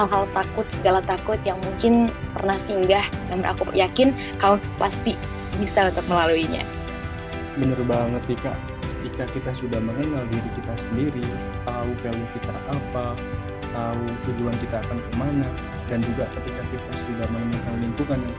hal-hal 0.00 0.24
takut, 0.32 0.66
segala 0.72 1.04
takut 1.04 1.36
yang 1.44 1.60
mungkin 1.60 2.08
pernah 2.32 2.56
singgah. 2.56 3.04
Namun 3.28 3.44
aku 3.44 3.68
yakin 3.76 4.16
kamu 4.40 4.56
pasti 4.80 5.12
bisa 5.60 5.92
untuk 5.92 6.08
melaluinya. 6.08 6.64
Bener 7.60 7.78
banget 7.84 8.24
nih 8.26 8.40
ketika 9.04 9.24
kita 9.30 9.50
sudah 9.52 9.78
mengenal 9.78 10.24
diri 10.32 10.50
kita 10.56 10.74
sendiri, 10.74 11.22
tahu 11.68 11.92
value 12.00 12.30
kita 12.32 12.56
apa, 12.72 13.14
tahu 13.70 14.02
tujuan 14.32 14.56
kita 14.58 14.80
akan 14.80 14.98
ke 14.98 15.12
mana, 15.20 15.46
dan 15.92 16.00
juga 16.02 16.24
ketika 16.32 16.64
kita 16.72 16.92
sudah 17.06 17.28
menemukan 17.28 17.74
lingkungan 17.84 18.18
yang 18.24 18.38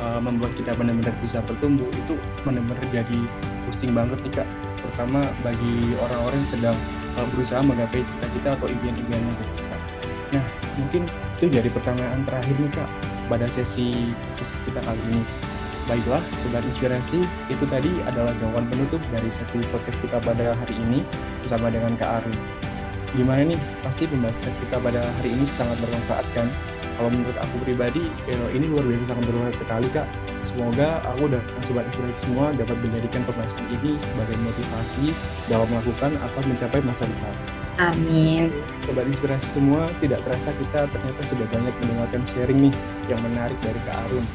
uh, 0.00 0.20
membuat 0.22 0.54
kita 0.58 0.74
benar-benar 0.74 1.14
bisa 1.22 1.42
bertumbuh, 1.44 1.86
itu 1.94 2.18
benar-benar 2.42 2.82
jadi 2.90 3.20
boosting 3.68 3.92
banget 3.94 4.18
nih 4.26 4.42
kak, 4.42 4.48
terutama 4.82 5.30
bagi 5.42 5.94
orang-orang 6.08 6.38
yang 6.42 6.50
sedang 6.50 6.76
uh, 7.20 7.26
berusaha 7.34 7.60
menggapai 7.62 8.02
cita-cita 8.10 8.58
atau 8.58 8.66
impian-impiannya 8.70 9.32
gitu 9.38 9.62
kak. 9.70 9.82
Nah, 10.34 10.44
mungkin 10.80 11.02
itu 11.38 11.46
jadi 11.50 11.68
pertanyaan 11.70 12.26
terakhir 12.26 12.56
nih 12.58 12.72
kak 12.74 12.90
pada 13.30 13.46
sesi 13.50 14.12
kita 14.38 14.80
kali 14.82 15.00
ini. 15.12 15.22
Baiklah, 15.84 16.24
Sobat 16.40 16.64
Inspirasi, 16.64 17.28
itu 17.52 17.64
tadi 17.68 17.92
adalah 18.08 18.32
jawaban 18.40 18.72
penutup 18.72 19.04
dari 19.12 19.28
satu 19.28 19.60
podcast 19.68 20.00
kita 20.00 20.16
pada 20.16 20.56
hari 20.56 20.72
ini 20.80 21.04
bersama 21.44 21.68
dengan 21.68 21.92
Kak 22.00 22.24
Arun. 22.24 22.36
Gimana 23.12 23.52
nih? 23.52 23.60
Pasti 23.84 24.08
pembahasan 24.08 24.56
kita 24.64 24.80
pada 24.80 25.04
hari 25.20 25.36
ini 25.36 25.44
sangat 25.44 25.76
bermanfaat 25.84 26.24
kan? 26.32 26.48
Kalau 26.94 27.10
menurut 27.10 27.34
aku 27.38 27.56
pribadi, 27.66 28.06
eh, 28.30 28.50
ini 28.54 28.70
luar 28.70 28.86
biasa 28.86 29.10
sangat 29.10 29.24
bermanfaat 29.30 29.56
sekali 29.58 29.88
Kak. 29.90 30.06
Semoga 30.46 31.02
aku 31.08 31.26
dan 31.32 31.42
Sobat 31.64 31.88
Inspirasi 31.90 32.28
semua 32.28 32.54
dapat 32.54 32.76
menjadikan 32.84 33.24
pembahasan 33.26 33.64
ini 33.80 33.98
sebagai 33.98 34.36
motivasi 34.40 35.10
dalam 35.50 35.66
melakukan 35.72 36.14
atau 36.20 36.40
mencapai 36.46 36.80
masa 36.84 37.08
depan. 37.08 37.34
Amin. 37.82 38.54
Sobat 38.86 39.08
Inspirasi 39.10 39.48
semua, 39.50 39.90
tidak 39.98 40.22
terasa 40.22 40.54
kita 40.54 40.86
ternyata 40.92 41.22
sudah 41.26 41.46
banyak 41.50 41.74
mendengarkan 41.82 42.22
sharing 42.22 42.70
nih 42.70 42.74
yang 43.10 43.18
menarik 43.24 43.58
dari 43.64 43.80
Kak 43.88 43.98
Arun 44.06 44.26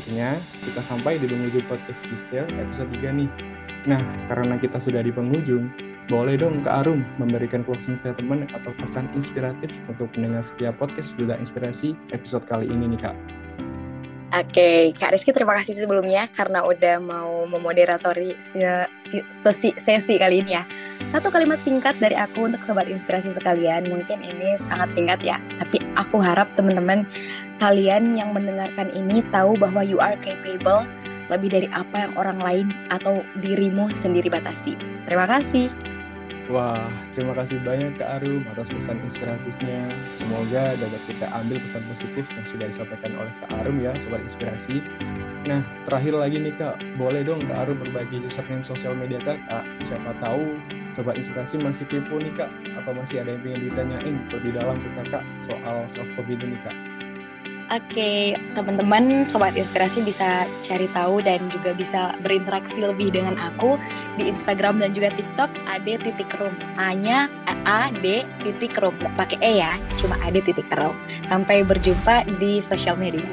akhirnya 0.00 0.38
kita 0.64 0.80
sampai 0.80 1.20
di 1.20 1.26
penghujung 1.28 1.66
podcast 1.68 2.08
Distil 2.08 2.48
episode 2.56 2.88
3 2.94 3.20
nih. 3.20 3.28
Nah, 3.84 4.00
karena 4.32 4.56
kita 4.56 4.80
sudah 4.80 5.04
di 5.04 5.12
penghujung, 5.12 5.68
boleh 6.10 6.34
dong 6.34 6.66
Kak 6.66 6.82
Arum 6.84 7.06
memberikan 7.22 7.62
closing 7.62 7.94
statement 7.94 8.50
atau 8.50 8.74
pesan 8.82 9.06
inspiratif 9.14 9.78
untuk 9.86 10.10
mendengar 10.18 10.42
setiap 10.42 10.74
podcast 10.82 11.14
Duta 11.14 11.38
Inspirasi 11.38 11.94
episode 12.10 12.42
kali 12.50 12.66
ini 12.66 12.98
nih 12.98 13.00
Kak. 13.06 13.16
Oke, 14.30 14.94
Kak 14.94 15.10
Rizky 15.10 15.34
terima 15.34 15.58
kasih 15.58 15.74
sebelumnya 15.74 16.26
karena 16.30 16.62
udah 16.62 17.02
mau 17.02 17.46
memoderatori 17.50 18.38
sesi, 18.38 19.74
sesi 19.74 20.14
kali 20.18 20.42
ini 20.42 20.54
ya. 20.54 20.62
Satu 21.10 21.34
kalimat 21.34 21.58
singkat 21.58 21.98
dari 21.98 22.14
aku 22.14 22.46
untuk 22.46 22.62
sobat 22.62 22.86
inspirasi 22.86 23.34
sekalian. 23.34 23.90
Mungkin 23.90 24.22
ini 24.22 24.54
sangat 24.54 24.94
singkat 24.94 25.18
ya, 25.26 25.42
tapi 25.58 25.82
aku 25.98 26.22
harap 26.22 26.46
teman-teman 26.54 27.06
kalian 27.58 28.14
yang 28.14 28.30
mendengarkan 28.30 28.94
ini 28.94 29.18
tahu 29.34 29.58
bahwa 29.58 29.82
you 29.82 29.98
are 29.98 30.14
capable 30.22 30.86
lebih 31.26 31.50
dari 31.50 31.68
apa 31.74 32.06
yang 32.06 32.12
orang 32.14 32.38
lain 32.38 32.66
atau 32.94 33.26
dirimu 33.42 33.90
sendiri 33.90 34.30
batasi. 34.30 34.78
Terima 35.10 35.26
kasih. 35.26 35.89
Wah, 36.50 36.90
terima 37.14 37.30
kasih 37.38 37.62
banyak 37.62 37.94
Kak 37.94 38.18
Arum 38.18 38.42
atas 38.50 38.74
pesan 38.74 38.98
inspiratifnya. 39.06 39.86
Semoga 40.10 40.74
dapat 40.82 40.98
kita 41.06 41.30
ambil 41.30 41.62
pesan 41.62 41.86
positif 41.86 42.26
yang 42.34 42.42
sudah 42.42 42.66
disampaikan 42.66 43.14
oleh 43.14 43.30
Kak 43.46 43.62
Arum 43.62 43.78
ya, 43.78 43.94
Sobat 43.94 44.18
Inspirasi. 44.26 44.82
Nah, 45.46 45.62
terakhir 45.86 46.18
lagi 46.18 46.42
nih 46.42 46.50
Kak, 46.58 46.82
boleh 46.98 47.22
dong 47.22 47.46
Kak 47.46 47.70
Arum 47.70 47.78
berbagi 47.78 48.18
username 48.26 48.66
sosial 48.66 48.98
media 48.98 49.22
Kak? 49.22 49.38
Siapa 49.78 50.10
tahu 50.18 50.58
Sobat 50.90 51.22
Inspirasi 51.22 51.62
masih 51.62 51.86
kepo 51.86 52.18
nih 52.18 52.34
Kak, 52.34 52.50
atau 52.82 52.98
masih 52.98 53.22
ada 53.22 53.30
yang 53.30 53.46
ingin 53.46 53.70
ditanyain 53.70 54.14
lebih 54.34 54.50
dalam 54.50 54.82
ke 54.82 54.90
Kakak 54.98 55.22
soal 55.38 55.86
self-confidence 55.86 56.50
nih 56.50 56.60
Kak. 56.66 56.74
Oke, 57.70 58.34
teman-teman 58.58 59.30
sobat 59.30 59.54
inspirasi 59.54 60.02
bisa 60.02 60.42
cari 60.66 60.90
tahu 60.90 61.22
dan 61.22 61.46
juga 61.54 61.70
bisa 61.70 62.18
berinteraksi 62.18 62.82
lebih 62.82 63.14
dengan 63.14 63.38
aku 63.38 63.78
di 64.18 64.26
Instagram 64.26 64.82
dan 64.82 64.90
juga 64.90 65.14
TikTok 65.14 65.54
ade 65.70 66.02
titik 66.02 66.34
room. 66.42 66.50
A-nya 66.82 67.30
A 67.70 67.94
D 67.94 68.26
titik 68.42 68.74
room, 68.82 68.98
pakai 69.14 69.38
E 69.38 69.62
ya, 69.62 69.78
cuma 70.02 70.18
ade 70.26 70.42
titik 70.42 70.66
room. 70.74 70.98
Sampai 71.22 71.62
berjumpa 71.62 72.26
di 72.42 72.58
sosial 72.58 72.98
media. 72.98 73.30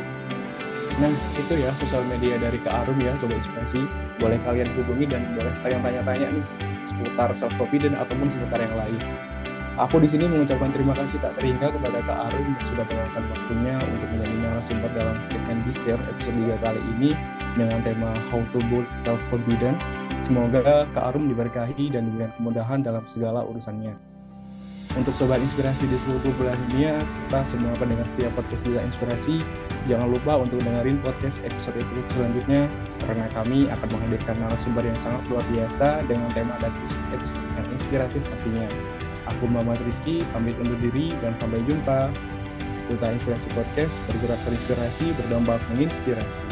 Nah, 1.01 1.09
itu 1.33 1.57
ya 1.57 1.73
sosial 1.73 2.05
media 2.05 2.37
dari 2.37 2.61
Kak 2.61 2.85
Arum 2.85 3.01
ya, 3.01 3.17
Sobat 3.17 3.41
Inspirasi. 3.41 3.89
Boleh 4.21 4.37
kalian 4.45 4.69
hubungi 4.77 5.09
dan 5.09 5.33
boleh 5.33 5.53
kalian 5.65 5.81
tanya-tanya 5.81 6.29
nih 6.29 6.45
seputar 6.85 7.33
self-confidence 7.33 7.97
ataupun 7.97 8.29
seputar 8.29 8.61
yang 8.61 8.77
lain. 8.77 9.01
Aku 9.77 10.01
di 10.01 10.09
sini 10.09 10.25
mengucapkan 10.25 10.73
terima 10.73 10.97
kasih 10.97 11.21
tak 11.21 11.37
terhingga 11.37 11.69
kepada 11.69 12.01
Kak 12.01 12.33
Arum 12.33 12.49
yang 12.49 12.65
sudah 12.65 12.81
meluangkan 12.89 13.29
waktunya 13.29 13.75
untuk 13.85 14.09
menjadi 14.09 14.35
narasumber 14.49 14.89
dalam 14.97 15.21
segmen 15.29 15.61
Bister 15.69 16.01
episode 16.01 16.33
3 16.49 16.65
kali 16.65 16.81
ini 16.97 17.13
dengan 17.53 17.85
tema 17.85 18.17
How 18.33 18.41
to 18.57 18.59
Build 18.73 18.89
Self 18.89 19.21
Confidence. 19.29 19.85
Semoga 20.25 20.89
Kak 20.97 21.13
Arum 21.13 21.29
diberkahi 21.29 21.93
dan 21.93 22.09
diberikan 22.09 22.33
kemudahan 22.41 22.81
dalam 22.81 23.05
segala 23.05 23.45
urusannya. 23.45 23.93
Untuk 24.97 25.13
sobat 25.13 25.45
inspirasi 25.45 25.85
di 25.85 25.93
seluruh 25.93 26.33
belahan 26.41 26.57
dunia 26.73 26.97
serta 27.13 27.45
semua 27.45 27.77
pendengar 27.77 28.09
setiap 28.09 28.33
podcast 28.33 28.65
Lila 28.65 28.81
Inspirasi, 28.81 29.45
jangan 29.85 30.09
lupa 30.09 30.41
untuk 30.41 30.57
dengerin 30.57 31.05
podcast 31.05 31.45
episode-episode 31.45 32.17
selanjutnya 32.17 32.65
karena 33.05 33.29
kami 33.29 33.69
akan 33.69 33.93
menghadirkan 33.93 34.41
narasumber 34.41 34.81
yang 34.81 34.97
sangat 34.97 35.21
luar 35.29 35.45
biasa 35.53 36.01
dengan 36.09 36.33
tema 36.33 36.57
dan 36.65 36.73
episode 36.81 37.45
yang 37.61 37.69
inspiratif 37.69 38.25
pastinya. 38.33 38.65
Aku 39.35 39.51
Muhammad 39.51 39.83
Rizky, 39.83 40.23
pamit 40.31 40.55
undur 40.59 40.79
diri 40.79 41.11
dan 41.19 41.35
sampai 41.35 41.59
jumpa. 41.67 42.11
Duta 42.87 43.11
Inspirasi 43.11 43.51
Podcast 43.51 43.99
bergerak 44.07 44.39
terinspirasi, 44.47 45.11
berdampak 45.19 45.59
menginspirasi. 45.75 46.43